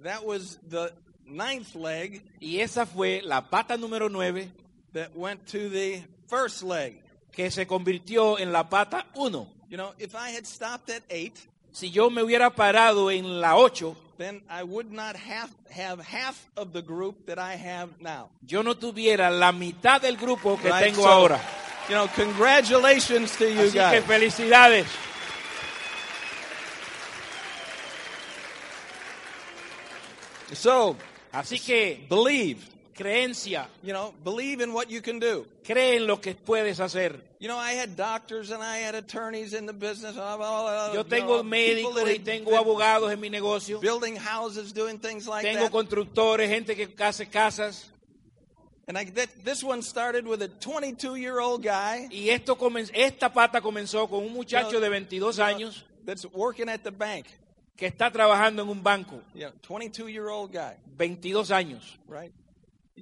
[0.02, 0.92] that was the
[1.26, 4.50] ninth leg Y esa fue la pata número 9
[4.94, 7.02] that went to the first leg.
[7.32, 9.46] que se convirtió en la pata 1.
[9.68, 11.38] You know, if I had stopped at eight,
[11.72, 16.36] Si yo me hubiera parado en la 8, then I would not have, have half
[16.56, 18.28] of the group that I have now.
[18.46, 20.84] yo no tuviera la mitad del grupo que Right?
[20.92, 21.40] tengo So, ahora.
[21.88, 24.04] You know, congratulations to you Así que guys.
[24.04, 24.86] felicidades.
[30.52, 30.96] So,
[31.32, 32.58] Así que believe.
[32.94, 35.46] Creencia, You know, believe in what you can do.
[35.64, 37.20] cree en lo que puedes hacer.
[37.38, 40.14] You know, I had doctors and I had attorneys in the business.
[40.14, 43.30] blah, blah, blah, Yo you tengo know, people that médicos y tengo abogados en mi
[43.30, 43.80] negocio.
[43.80, 45.72] building houses, doing things like Tengo that.
[45.72, 47.86] constructores, gente que hace casas.
[48.88, 53.60] And I, that, this one started with a 22-year-old guy Y esto comen- esta pata
[53.60, 57.26] comenzó con un muchacho No, de 22 you know, años that's working at the bank.
[57.76, 59.22] que está trabajando en un banco.
[59.32, 61.96] You know, 22-year-old guy, 22 años.
[62.08, 62.32] right?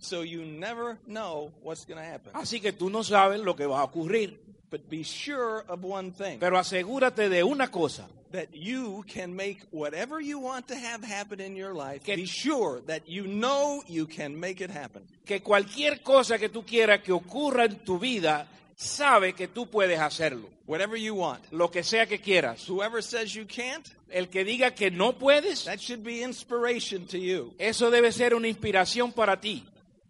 [0.01, 2.33] So you never know what's going to happen.
[2.35, 4.39] Así que tú no sabes lo que va a ocurrir.
[4.71, 8.07] But be sure of one thing, Pero asegúrate de una cosa.
[8.33, 12.05] that you can make whatever you want to have happen in your life.
[12.05, 15.03] Que- be sure that you know you can make it happen.
[15.25, 19.99] Que cualquier cosa que tú quieras que ocurra en tu vida, sabe que tú puedes
[19.99, 20.51] hacerlo.
[20.67, 21.41] Whatever you want.
[21.51, 22.69] Lo que sea que quieras.
[22.69, 27.17] Whoever says you can't, El que diga que no puedes, that should be inspiration to
[27.19, 27.55] you.
[27.59, 29.65] eso debe ser una inspiración para ti.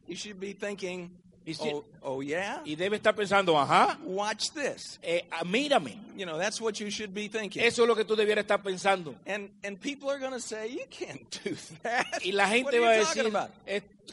[0.08, 1.10] You should be thinking,
[1.60, 2.60] oh, oh yeah?
[2.64, 4.98] Y debe estar pensando, ajá, Watch this.
[5.02, 5.96] eh, ah, mírame.
[6.16, 7.62] You know, that's what you should be thinking.
[7.62, 9.14] Eso es lo que tú debieras estar pensando.
[9.26, 12.06] And and people are going to say, you can't do that.
[12.24, 13.30] Y la gente va a decir,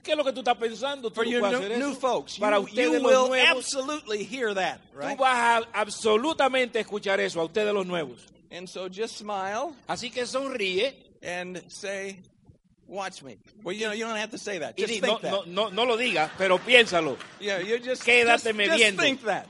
[0.04, 1.10] ¿qué es lo que tú estás pensando?
[1.10, 4.54] ¿Tú For your new, new folks, Para you, ustedes you los will nuevos, absolutely hear
[4.54, 5.18] that, right?
[5.18, 8.20] tú vas a absolutamente escuchar eso, a ustedes los nuevos.
[8.52, 12.20] And so just smile Así que sonríe and say,
[12.88, 13.38] watch me.
[13.64, 14.78] Well, you know, you don't have to say that.
[14.78, 15.48] Just think no, that.
[15.48, 17.18] no, no, no lo digas, pero piénsalo.
[17.40, 19.00] Yeah, you just, Quédate just, just mediendo.
[19.00, 19.48] think that.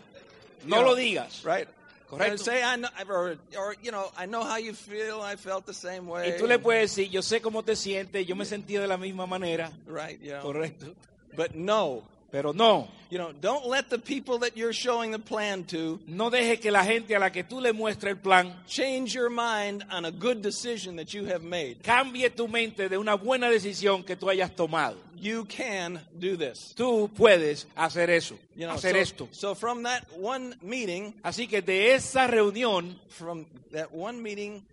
[0.65, 1.45] No You lo know, digas.
[1.45, 1.67] Right?
[2.09, 2.39] Correcto.
[2.39, 5.21] Say, I know, or, or, you know, I know how you feel.
[5.21, 6.31] I felt the same way.
[6.31, 8.97] Y tú le puedes decir, yo sé cómo te sientes, yo me sentí de la
[8.97, 9.71] misma manera.
[9.87, 10.41] Right, yeah.
[10.41, 10.93] Correcto.
[11.35, 12.03] But no,
[12.35, 16.29] Pero no, you know, don't let the people that you're showing the plan to no
[16.29, 19.85] deje que la gente a la que tú le muestres el plan change your mind
[19.89, 21.81] on a good decision that you have made.
[21.81, 24.97] cambie tu mente de una buena decisión que tú hayas tomado.
[25.17, 26.73] You can do this.
[26.75, 29.27] Tú puedes hacer eso, You know, hacer so, esto.
[29.31, 34.65] so from that one meeting, Así que de esa reunión, from that one meeting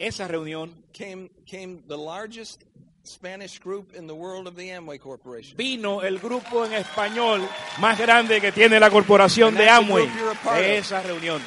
[0.00, 2.64] esa reunión, came came the largest
[3.04, 5.56] Spanish group in the world of the Amway Corporation.
[5.56, 7.40] vino el grupo en español
[7.78, 10.08] más grande que tiene la corporación And de Amway.
[10.54, 11.42] De esa reunión.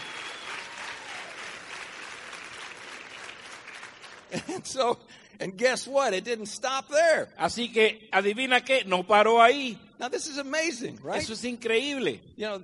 [4.53, 4.97] And so,
[5.39, 6.13] and guess what?
[6.13, 7.29] It didn't stop there.
[7.39, 9.77] Así que adivina qué, no paró ahí.
[9.99, 11.21] Now this is amazing, right?
[11.21, 12.19] Eso es increíble.
[12.35, 12.63] You know,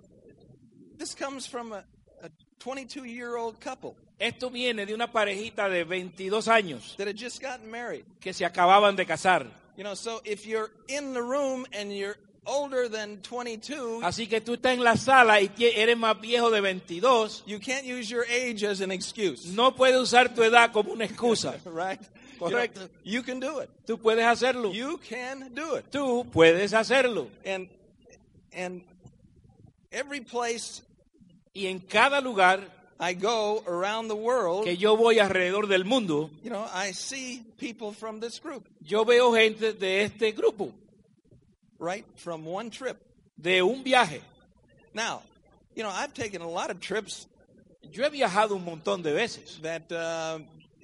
[0.97, 1.85] this comes from a,
[2.23, 7.17] a 22 year old couple Esto viene de una parejita de 22 años that had
[7.17, 8.05] just gotten married.
[8.19, 9.47] que se acababan de casar.
[9.75, 14.39] You know, so if you're in the room and you're older than 22, Así que
[14.39, 18.23] tú estás en la sala y eres más viejo de 22, you can't use your
[18.29, 21.55] age as an excuse, no puedes usar tu edad como una excusa.
[21.65, 21.99] right?
[22.37, 22.89] Correcto.
[23.03, 23.71] you can do it.
[23.87, 24.71] Tú puedes hacerlo.
[24.71, 25.85] You can do it.
[25.91, 27.27] Tú puedes hacerlo.
[27.43, 27.69] And
[28.53, 28.83] and
[29.91, 30.83] every place
[31.53, 36.29] Y en cada lugar I go around the world, que yo voy alrededor del mundo,
[36.43, 40.71] you know, I see people from this group, yo veo gente de este grupo,
[41.79, 42.05] right?
[42.17, 42.97] From one trip.
[43.41, 44.21] de un viaje.
[44.93, 45.23] Now,
[45.75, 47.27] you know, I've taken a lot of trips
[47.91, 50.39] Yo he viajado un montón de veces, that uh,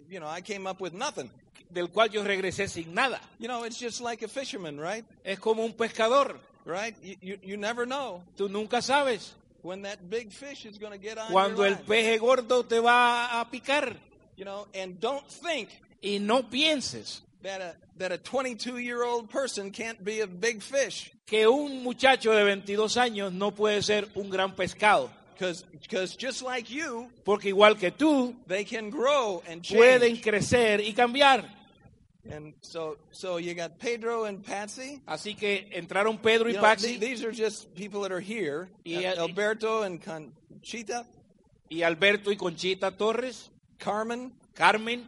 [0.10, 1.30] you know I came up with nothing.
[1.70, 3.20] del cual yo regresé sin nada.
[3.40, 5.06] You know, it's just like a fisherman, right?
[5.24, 6.40] Es como un pescador.
[6.66, 6.96] Right?
[7.02, 10.98] You you, you never know Tú nunca sabes when that big fish is going to
[10.98, 11.86] get on cuando your el line.
[11.88, 13.96] peje gordo te va a picar.
[14.36, 15.70] You know, and don't think
[16.04, 20.62] Y no pienses that a that a 22 year old person can't be a big
[20.62, 25.10] fish que un muchacho de 22 años no puede ser un gran pescado.
[25.40, 30.22] because just like you, Porque igual que tú, they can grow and pueden change.
[30.24, 31.46] crecer y cambiar.
[32.32, 35.02] And so so you got Pedro and Patsy.
[35.08, 38.20] Así que entraron Pedro y You know, Patsy the- these are just people that are
[38.20, 38.70] here.
[38.86, 41.06] Y, Alberto and Conchita,
[41.70, 45.06] y Alberto y Conchita Torres, Carmen, Carmen,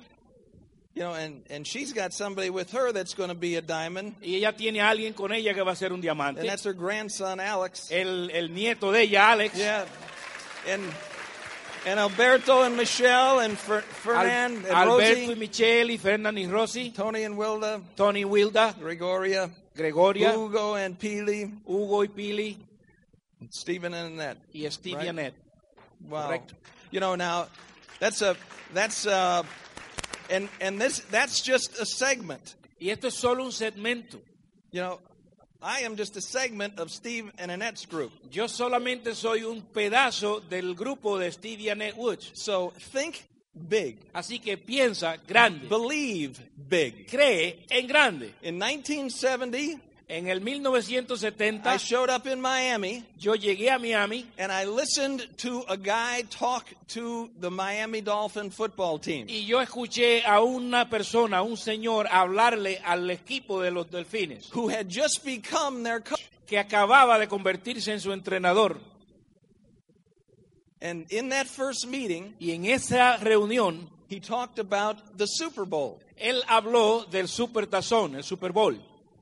[0.93, 4.15] you know, and, and she's got somebody with her that's going to be a diamond,
[4.21, 6.39] y ella tiene a alguien con ella que va a ser un diamante.
[6.41, 7.91] and that's her grandson Alex.
[7.91, 9.85] El, el nieto de ella, Alex, Yeah,
[10.67, 10.83] and
[11.85, 16.37] and Alberto and Michelle and Fer- Al- Fernand and Alberto y Rosie, Michelle y Fernand
[16.37, 22.57] y Rossi, Tony and Wilda, Tony Wilda, Gregoria, Gregoria, Hugo and Pili, Hugo y Pili
[23.49, 24.37] Stephen and Annette.
[24.53, 25.03] y Steve Right.
[25.05, 25.33] y Annette.
[26.07, 26.27] Wow.
[26.27, 26.53] Correct.
[26.91, 27.47] You know, now
[27.99, 28.35] that's a
[28.73, 29.43] that's uh
[30.29, 32.55] and and this that's just a segment.
[32.81, 34.19] Y esto es solo un segmento.
[34.71, 34.99] You know,
[35.61, 38.13] I am just a segment of Steve and Annette's group.
[38.31, 42.31] Yo solamente soy un pedazo del grupo de Steve y Annette Woods.
[42.33, 43.97] So think big.
[44.13, 45.67] Así que piensa grande.
[45.67, 47.07] Believe big.
[47.07, 48.33] Cree en grande.
[48.41, 49.81] In 1970,
[50.11, 55.21] En el 1970 I showed up in Miami yo llegué a Miami and I listened
[55.37, 59.27] to a guy talk to the Miami Dolphin football team.
[59.29, 64.69] y yo escuché a una persona, un señor, hablarle al equipo de los delfines Who
[64.69, 66.19] had just become their coach.
[66.47, 68.77] que acababa de convertirse en su entrenador.
[70.81, 75.99] And in that first meeting, Y en esa reunión he talked about the Super Bowl.
[76.17, 78.79] él habló del Super Tazón, el Super Bowl.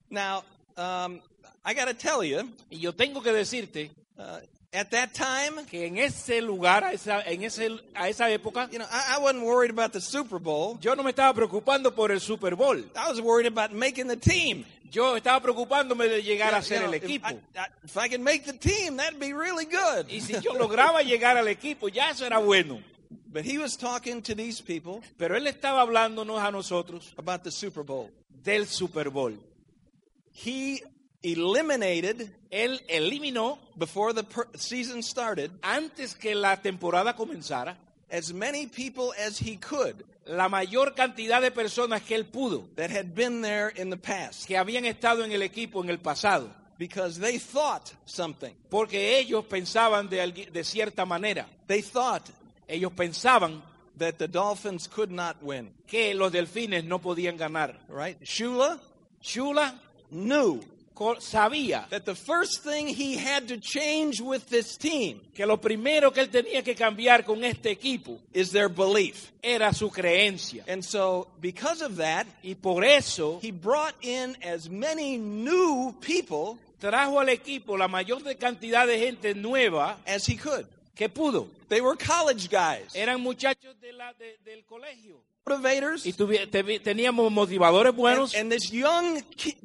[0.09, 0.43] Now,
[0.77, 1.21] um,
[1.65, 4.39] I got to tell you, Y yo tengo que decirte uh,
[4.73, 8.79] at that time, que en ese lugar, a esa, en ese, a esa época, you
[8.79, 10.77] know, I, I wasn't worried about the Super Bowl.
[10.79, 12.77] yo no me estaba preocupando por el Super Bowl.
[12.95, 14.65] I was worried about making the team.
[14.89, 17.27] Yo estaba preocupándome de llegar a ser know, el if, equipo.
[17.27, 20.07] I, I, if I could make the team, that'd be really good.
[20.09, 22.81] Y si yo lograba llegar al equipo, ya eso era bueno.
[23.31, 27.51] But he was talking to these people Pero él estaba hablándonos a nosotros about the
[27.51, 28.09] Super Bowl.
[28.43, 29.37] del Super Bowl.
[30.45, 30.81] He
[31.23, 37.75] eliminated Él eliminó, before the per- season started antes que la temporada comenzara,
[38.09, 42.89] as many people as he could la mayor cantidad de personas que él pudo, that
[42.91, 46.49] had been there in the past que habían estado en el equipo en el pasado,
[46.77, 48.53] because they thought something.
[48.69, 51.45] porque ellos pensaban de, de cierta manera.
[51.67, 52.29] They thought
[52.69, 53.61] Ellos pensaban
[53.97, 57.75] that the Dolphins could not win, que los delfines no podían ganar.
[57.89, 58.19] right?
[58.21, 58.79] Shula
[59.23, 59.73] Shula
[60.11, 60.59] knew
[61.19, 66.11] sabía that the first thing he had to change with this team que lo primero
[66.11, 69.31] que él tenía que cambiar con este equipo is their belief.
[69.43, 70.63] era su creencia.
[70.67, 76.57] And so, because of that, Y por eso he brought in as many new people
[76.79, 80.65] trajo al equipo la mayor cantidad de gente nueva as he could.
[80.95, 81.47] que pudo.
[81.69, 85.21] They were college guys, Eran muchachos de la- de- del colegio.
[85.47, 88.35] Motivators, Y tuvi- te- teníamos motivadores and, buenos.
[88.35, 89.21] and this young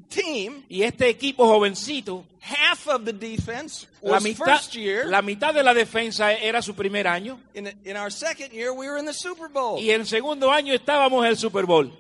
[0.08, 5.06] team, y este equipo jovencito, half of the defense la was mitad, first year.
[5.06, 7.38] la mitad de la defensa era su primer año.
[7.54, 9.78] In, in our second year, we were in the Super Bowl.
[9.80, 11.90] Y en el segundo año estábamos en el Super Bowl.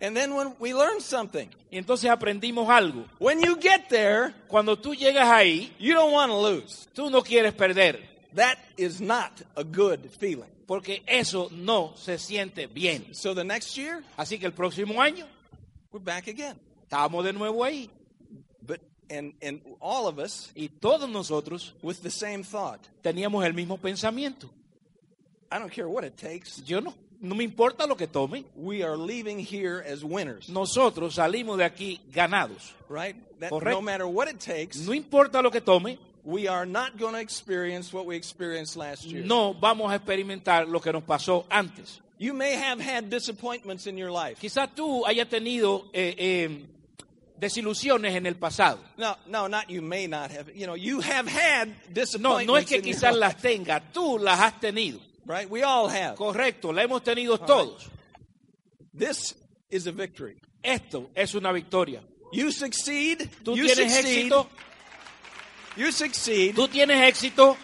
[0.00, 3.06] And then when we learned something, Y entonces aprendimos algo.
[3.18, 6.86] when you get there, Cuando tú llegas ahí, you don't want to lose.
[6.94, 8.13] tú no quieres perder.
[8.34, 10.50] That is not a good feeling.
[10.66, 13.14] Porque eso no se siente bien.
[13.14, 15.26] So the next year, Así que el próximo año
[15.92, 16.58] we're back again.
[16.88, 17.88] estábamos de nuevo ahí.
[18.62, 18.80] But
[19.10, 22.80] and and all of us Y todos nosotros with the same thought.
[23.02, 24.48] teníamos el mismo pensamiento.
[25.52, 26.62] I don't care what it takes.
[26.64, 28.44] Yo no, no me importa lo que tome.
[28.56, 32.74] We are leaving here as winners, Nosotros salimos de aquí ganados.
[32.88, 33.14] right?
[33.38, 33.70] That Correcto.
[33.76, 37.20] no matter what it takes, No importa lo que tome, we are not going to
[37.20, 39.24] experience what we experienced last year.
[39.24, 42.00] no vamos a experimentar lo que nos pasó antes.
[42.18, 44.38] You may have had disappointments in your life.
[44.40, 46.64] Quizás tú hayas tenido eh, eh,
[47.38, 48.78] desilusiones en el pasado.
[48.96, 50.48] No, no, not you may not have.
[50.54, 54.38] You know, you have had No, disappointments no es que quizás las tengas, tú las
[54.40, 55.00] has tenido.
[55.26, 55.50] right?
[55.50, 56.16] We all have.
[56.16, 57.88] Correcto, la hemos tenido todos.
[58.96, 59.34] This
[59.70, 60.36] is a victory.
[60.62, 62.00] Esto es una victoria.
[62.32, 63.28] You succeed.
[63.42, 64.26] Tú you tienes succeed.
[64.32, 64.46] éxito,
[65.76, 66.54] You succeed.
[66.54, 67.56] tú tienes éxito,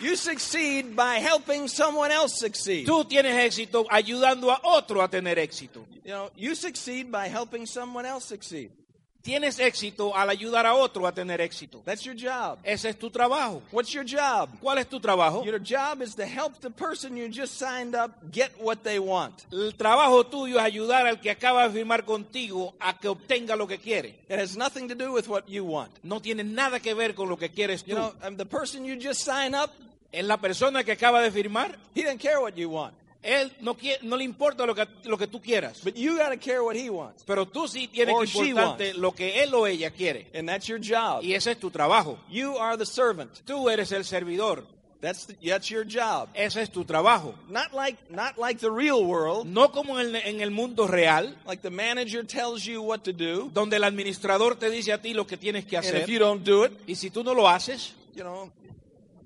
[0.00, 2.86] You succeed by helping someone else succeed.
[2.86, 5.84] tú tienes éxito ayudando a otro a tener éxito.
[6.04, 8.70] You know, you succeed by helping someone else succeed.
[9.28, 11.82] Tienes éxito al ayudar a otro a tener éxito.
[11.84, 12.60] That's your job.
[12.62, 13.62] Ese es tu trabajo.
[13.70, 14.48] What's your job?
[14.58, 15.44] ¿Cuál es tu trabajo?
[15.44, 19.34] Your job is to help the person you just signed up get what they want.
[19.52, 23.66] El trabajo tuyo es ayudar al que acaba de firmar contigo a que obtenga lo
[23.66, 24.18] que quiere.
[24.30, 25.90] It has nothing to do with what you want.
[26.02, 27.90] No tiene nada que ver con lo que quieres tú.
[27.90, 29.70] You know, um, the person you just signed up,
[30.10, 31.76] es la persona que acaba de firmar.
[31.94, 32.94] he doesn't care what you want.
[33.22, 35.82] Él no, quiere, no le importa lo que, lo que tú quieras.
[35.82, 37.24] But you care what he wants.
[37.24, 40.28] Pero tú sí tienes Or que importarte lo que él o ella quiere.
[40.34, 41.22] And that's your job.
[41.22, 42.18] Y ese es tu trabajo.
[42.30, 43.30] You are the servant.
[43.44, 44.64] Tú eres el servidor.
[45.00, 46.28] That's the, that's your job.
[46.34, 47.34] Ese es tu trabajo.
[47.48, 49.46] Not like not like the real world.
[49.46, 53.12] No como en el, en el mundo real, Like the manager tells you what to
[53.12, 56.02] do, donde el administrador te dice a ti lo que tienes que and hacer.
[56.02, 58.50] if you don't do it, Y si tú no lo haces, you know,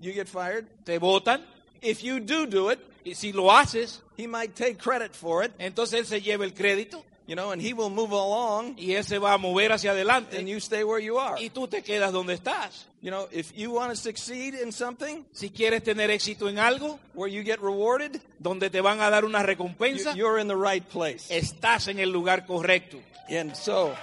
[0.01, 0.66] you get fired.
[0.84, 1.43] te votan.
[1.80, 5.53] if you do do it, Y si lo haces, he might take credit for it,
[5.59, 9.05] entonces él se lleva el crédito you know, and he will move along y él
[9.05, 11.36] se va a mover hacia adelante and you stay where you are.
[11.40, 12.86] y tú te quedas donde estás.
[13.00, 16.98] You know, if you want to succeed in something Si quieres tener éxito en algo,
[17.14, 20.57] where you get rewarded, donde te van a dar una you- recompensa, you're in the
[20.57, 21.26] right place.
[21.30, 22.98] estás en el lugar correcto.
[23.28, 23.94] And so,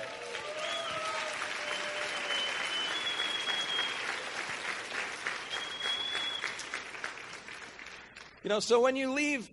[8.44, 9.50] you know, so when you leave,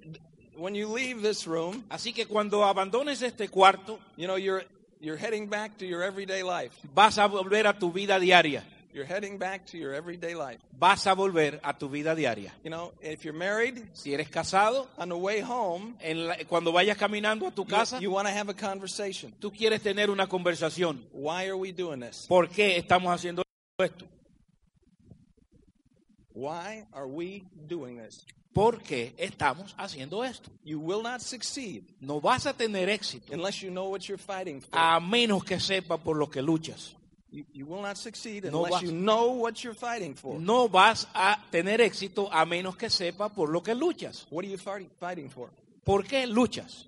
[0.57, 4.64] when you leave this room, Así que cuando abandones este cuarto, you know, you're
[5.01, 6.72] you're heading back to your everyday life.
[6.95, 8.62] vas a volver a tu vida diaria.
[8.95, 10.59] You're heading back to your everyday life.
[10.78, 12.51] Vas a volver a tu vida diaria.
[12.64, 16.72] You know, if you're married, Si eres casado, on the way home, en la- cuando
[16.72, 19.34] vayas caminando a tu you, casa, you want to have a conversation.
[19.39, 21.05] tú quieres tener una conversación.
[21.12, 22.24] Why are we doing this?
[22.26, 23.43] ¿Por qué estamos haciendo
[23.78, 24.07] esto?
[26.37, 28.26] Why are we doing this?
[28.53, 30.51] ¿Por qué estamos haciendo esto?
[30.64, 34.61] You will not succeed No vas a tener éxito unless you know what you're fighting
[34.61, 34.78] for.
[34.78, 36.95] a menos que sepa por lo que luchas.
[37.30, 40.39] You, you will not succeed No unless vas- you know what you're fighting for.
[40.39, 44.26] No vas a tener éxito a menos que sepa por lo que luchas.
[44.30, 45.51] What are you fighting, fighting for?
[45.84, 46.87] ¿Por qué luchas?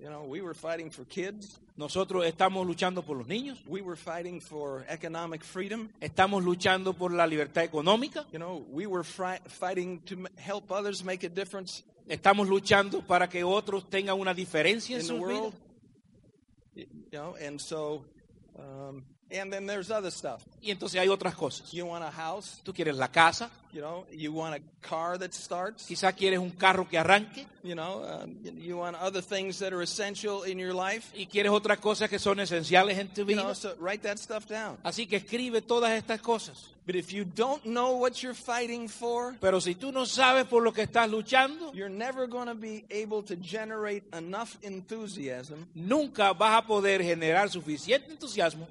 [0.00, 1.60] You know, we were fighting for kids.
[1.76, 5.90] Nosotros estamos luchando por los niños, We were fighting for economic freedom.
[6.00, 11.24] estamos luchando por la libertad económica, You know, we were fighting to help others make
[11.26, 15.54] a difference estamos luchando para que otros tengan una diferencia en vidas.
[16.74, 18.04] Y- You know, and so,
[18.58, 20.42] um, and then there's other stuff.
[20.62, 21.72] Y entonces hay otras cosas.
[21.72, 25.32] You want a house, Tú quieres la casa, you know, you want a car that
[25.32, 29.72] starts, quizás quieres un carro que arranque you know, um, you want other things that
[29.72, 31.12] are essential in your life.
[31.14, 33.54] y quieres otras cosas que son esenciales en tu You know, vida.
[33.54, 34.78] so write that stuff down.
[34.82, 36.68] Así que escribe todas estas cosas.
[36.86, 40.62] But if you don't know what you're fighting for, Pero si tú no sabes por
[40.62, 46.32] lo que estás luchando, you're never going to be able to generate enough enthusiasm nunca
[46.32, 48.66] vas a poder generar suficiente entusiasmo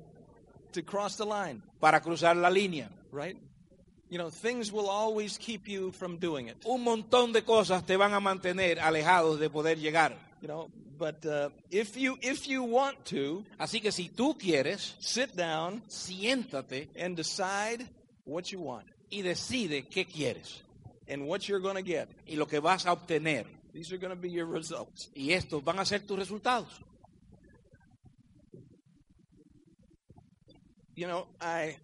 [0.73, 2.89] to cross the line, para cruzar la línea.
[3.11, 3.37] right?
[4.09, 6.57] You know, things will always keep you from doing it.
[6.65, 10.15] Un montón de cosas te van a mantener alejados de poder llegar.
[10.41, 14.95] You know, but uh, if you if you want to Así que si tú quieres,
[14.99, 17.87] sit down siéntate and decide
[18.25, 20.63] what you want y decide qué quieres
[21.07, 23.45] and what you're going to get, y lo que vas a obtener.
[23.73, 25.09] these are going to be your results.
[25.15, 26.81] Y estos van a ser tus resultados.
[30.99, 31.77] You know, I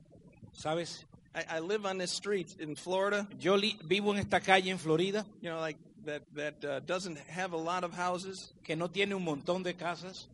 [0.53, 1.05] ¿Sabes?
[1.33, 3.25] I, I live on this street in Florida.
[3.39, 7.17] Yo li- vivo en esta calle en Florida You know, like that that uh, doesn't
[7.29, 10.27] have a lot of houses que no tiene un montón de casas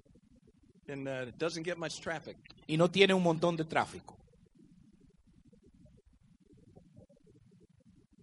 [0.89, 2.35] and uh, doesn't get much traffic.
[2.67, 4.15] y no tiene un montón de tráfico.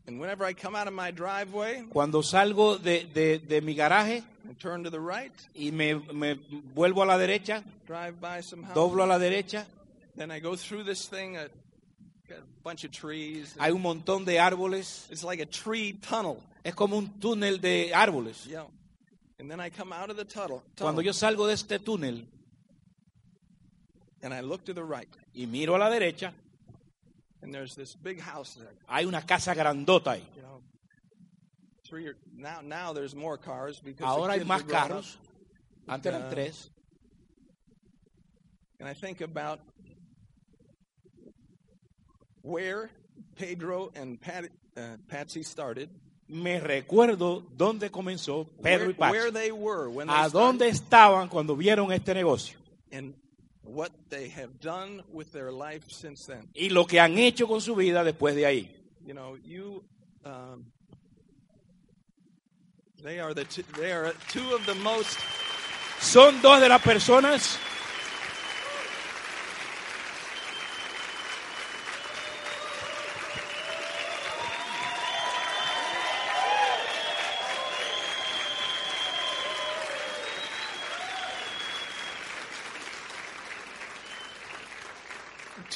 [0.09, 4.25] And whenever I come out of my driveway Cuando salgo de, de- de mi garaje
[4.59, 6.35] turn to the right, y me, me
[6.75, 9.67] vuelvo a la derecha, drive by some houses, doblo a la derecha,
[10.19, 11.51] then I go through this thing, got
[12.31, 13.55] a bunch of trees.
[13.59, 15.07] hay un montón de árboles.
[15.11, 18.47] It's like a tree tunnel, Es como un túnel de árboles.
[18.49, 18.71] know.
[19.41, 22.25] And then I come out of the tunnel, Cuando yo salgo de este túnel
[24.23, 26.33] and I look to the right, y miro a la derecha,
[27.41, 28.75] and there's this big house there.
[28.89, 30.23] hay una casa grandota ahí.
[30.35, 30.61] You know,
[31.89, 34.89] three or now now there's more cars because Ahora hay más are growing up.
[34.91, 35.17] carros.
[35.89, 36.71] Antes eran tres.
[38.81, 39.61] And I think about
[42.49, 42.91] where
[43.37, 44.45] Pedro and Pat,
[44.77, 45.91] uh, Patsy started,
[46.29, 49.13] Me recuerdo dónde comenzó Pedro where, y Patsy.
[49.19, 52.57] where they were when they A dónde estaban cuando vieron este negocio.
[52.93, 53.15] and
[53.63, 56.49] what they have done with their life since then.
[56.55, 58.71] Y lo que han hecho con su vida después de ahí.
[59.07, 59.83] You know, you.
[60.25, 60.67] Um,
[63.03, 65.19] they are the two, they are two of the most
[66.01, 67.59] Son dos de las personas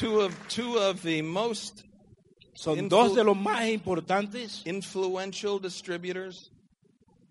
[0.02, 1.84] two of two of the most
[2.54, 6.50] son dos de los más importantes influential distributors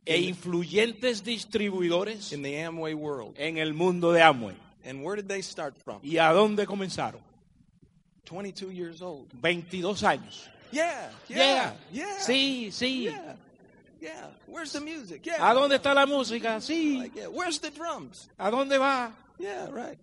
[0.05, 3.35] e influyentes distribuidores in the Amway world.
[3.37, 4.55] en el mundo de Amway.
[4.83, 5.99] And where did they start from?
[6.01, 7.21] ¿Y a dónde comenzaron?
[8.25, 9.29] 22 years old.
[9.41, 10.47] 22 años.
[10.71, 11.73] Yeah, yeah, Yeah.
[11.91, 12.17] yeah.
[12.19, 13.03] Sí, sí.
[13.03, 13.35] Yeah,
[13.99, 14.27] yeah.
[14.47, 15.25] Where's the music?
[15.25, 15.37] Yeah.
[15.39, 16.59] ¿A dónde está la música?
[16.61, 16.97] Sí.
[16.97, 17.27] Like, yeah.
[17.27, 18.27] Where's the drums?
[18.39, 19.11] ¿A dónde va?
[19.37, 19.99] Yeah, right.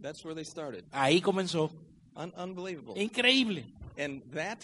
[0.00, 0.84] That's where they started.
[0.92, 1.70] Ahí comenzó.
[2.14, 2.94] Un- unbelievable.
[2.96, 3.64] Increíble.
[3.98, 4.58] And that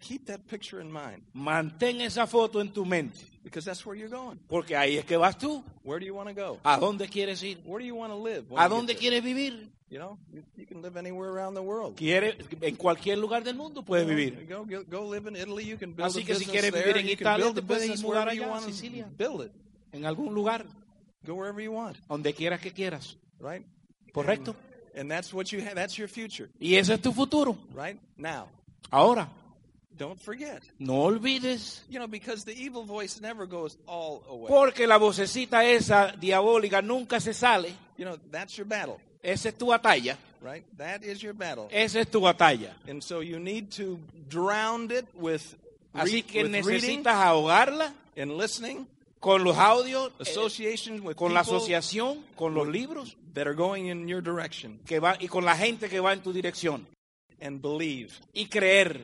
[0.00, 4.08] Keep that picture in mind Mantén esa foto en tu mente, because that's where you're
[4.08, 4.38] going.
[4.48, 5.62] porque ahí es que vas tú.
[5.84, 6.58] Where do you want to go?
[6.64, 7.58] ¿A dónde quieres ir?
[7.66, 8.46] Where do you want to live?
[8.56, 9.68] ¿A dónde quieres vivir?
[9.90, 11.96] You know, you, you can live anywhere around the world.
[11.96, 14.46] Quiere, en cualquier lugar del mundo puedes vivir.
[14.48, 15.66] Go, go, go live in Italy.
[15.66, 16.82] You can build Así a que si business quieres there.
[16.86, 19.06] vivir en Italia, te a puedes mudar allá, Sicilia.
[19.18, 19.52] build it.
[19.92, 20.64] En algún lugar,
[21.26, 23.18] Go wherever you want, donde quieras que quieras.
[23.38, 23.66] right?
[24.12, 24.54] ¿Correcto?
[24.96, 25.74] And that's what you have.
[25.74, 27.56] That's your future, Y ese es tu futuro.
[27.74, 27.98] right?
[28.18, 28.48] Now,
[28.90, 29.28] Ahora,
[29.96, 30.62] don't forget.
[30.80, 34.48] no olvides, You know, because the evil voice never goes all away.
[34.48, 37.72] porque la vocecita esa diabólica nunca se sale.
[37.96, 40.16] You know, that's your battle, Esa es tu batalla.
[40.42, 40.64] right?
[40.78, 41.68] That is your battle.
[41.70, 42.72] Esa es tu batalla.
[42.88, 43.98] And so you need to
[44.28, 45.54] drown it with,
[45.94, 48.86] Así que with reading necesitas ahogarla and listening,
[49.20, 53.54] con los audios, eh, association with con la people asociación, con los libros that are
[53.54, 56.86] going in your direction, que va, y con la gente que va en tu dirección.
[57.40, 58.12] and believe.
[58.34, 59.00] Y creer.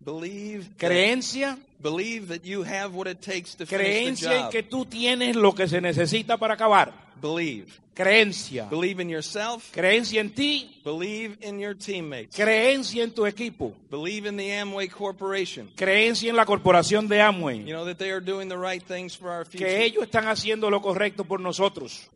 [0.00, 0.68] Believe.
[0.78, 4.50] Creencia, Believe that you have what it takes to finish the creencia en job.
[4.52, 6.92] que tú tienes lo que se necesita para acabar.
[7.20, 7.66] Believe.
[7.94, 8.66] Creencia.
[8.70, 9.70] Believe in yourself.
[9.72, 12.34] Creencia en ti, Believe in your teammates.
[12.36, 15.70] creencia en tu equipo, Believe in the Amway Corporation.
[15.76, 19.16] creencia en la corporación de You Amway, know that they are doing the right things
[19.16, 19.66] for our future.
[19.66, 22.08] que ellos están haciendo lo correcto por nosotros.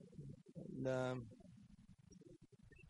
[0.76, 1.22] And, um,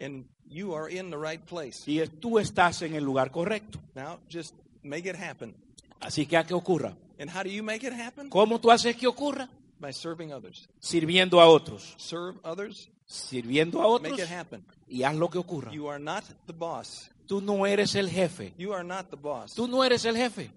[0.01, 1.83] and you are in the right place.
[1.87, 3.79] Y tú estás en el lugar correcto.
[3.95, 5.55] Now, just make it happen.
[6.01, 6.97] Así que a que ocurra.
[7.19, 8.31] And how do you make it happen?
[8.31, 9.49] ¿Cómo tú haces que ocurra?
[9.79, 10.69] By serving others.
[10.79, 11.95] Sirviendo a otros.
[11.99, 14.65] Serve others, Sirviendo a otros make it happen.
[14.89, 15.73] y haz lo que ocurra.
[15.73, 17.11] You are not the boss.
[17.27, 18.53] Tú no eres el jefe.
[18.59, 19.55] You are not the boss.
[19.55, 20.51] Tú no eres el jefe.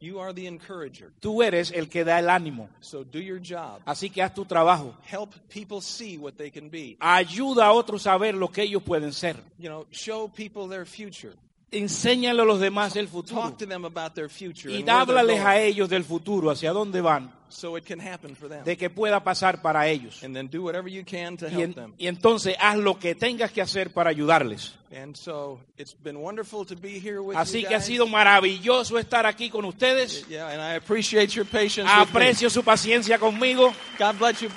[0.00, 1.12] You are the encourager.
[1.20, 2.70] Tú eres el que da el ánimo.
[2.80, 3.82] So do your job.
[3.84, 4.96] Así que haz tu trabajo.
[5.04, 6.96] Help people see what they can be.
[7.00, 9.36] Ayuda a otros a ver lo que ellos pueden ser.
[9.58, 11.34] You know, show people their future.
[11.72, 13.40] Enséñale a los demás el futuro.
[13.42, 16.72] Talk to them about their future Y and where háblales a ellos del futuro, hacia
[16.72, 18.64] dónde van, so it can happen for them.
[18.64, 20.20] de que pueda pasar para ellos.
[20.24, 21.94] And then do whatever you can to Y, help en- them.
[21.96, 24.74] y entonces haz lo que tengas que hacer para ayudarles.
[24.92, 28.98] And so it's been wonderful to be here with Así you que ha sido maravilloso
[28.98, 30.26] estar aquí con ustedes.
[30.28, 31.88] Yeah, and I appreciate your patience.
[31.88, 32.02] with me.
[32.20, 33.72] Aprecio su paciencia conmigo.
[33.96, 34.48] God bless you.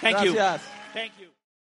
[0.00, 0.34] Thank you.
[0.34, 0.62] Gracias.
[0.94, 1.29] Thank you.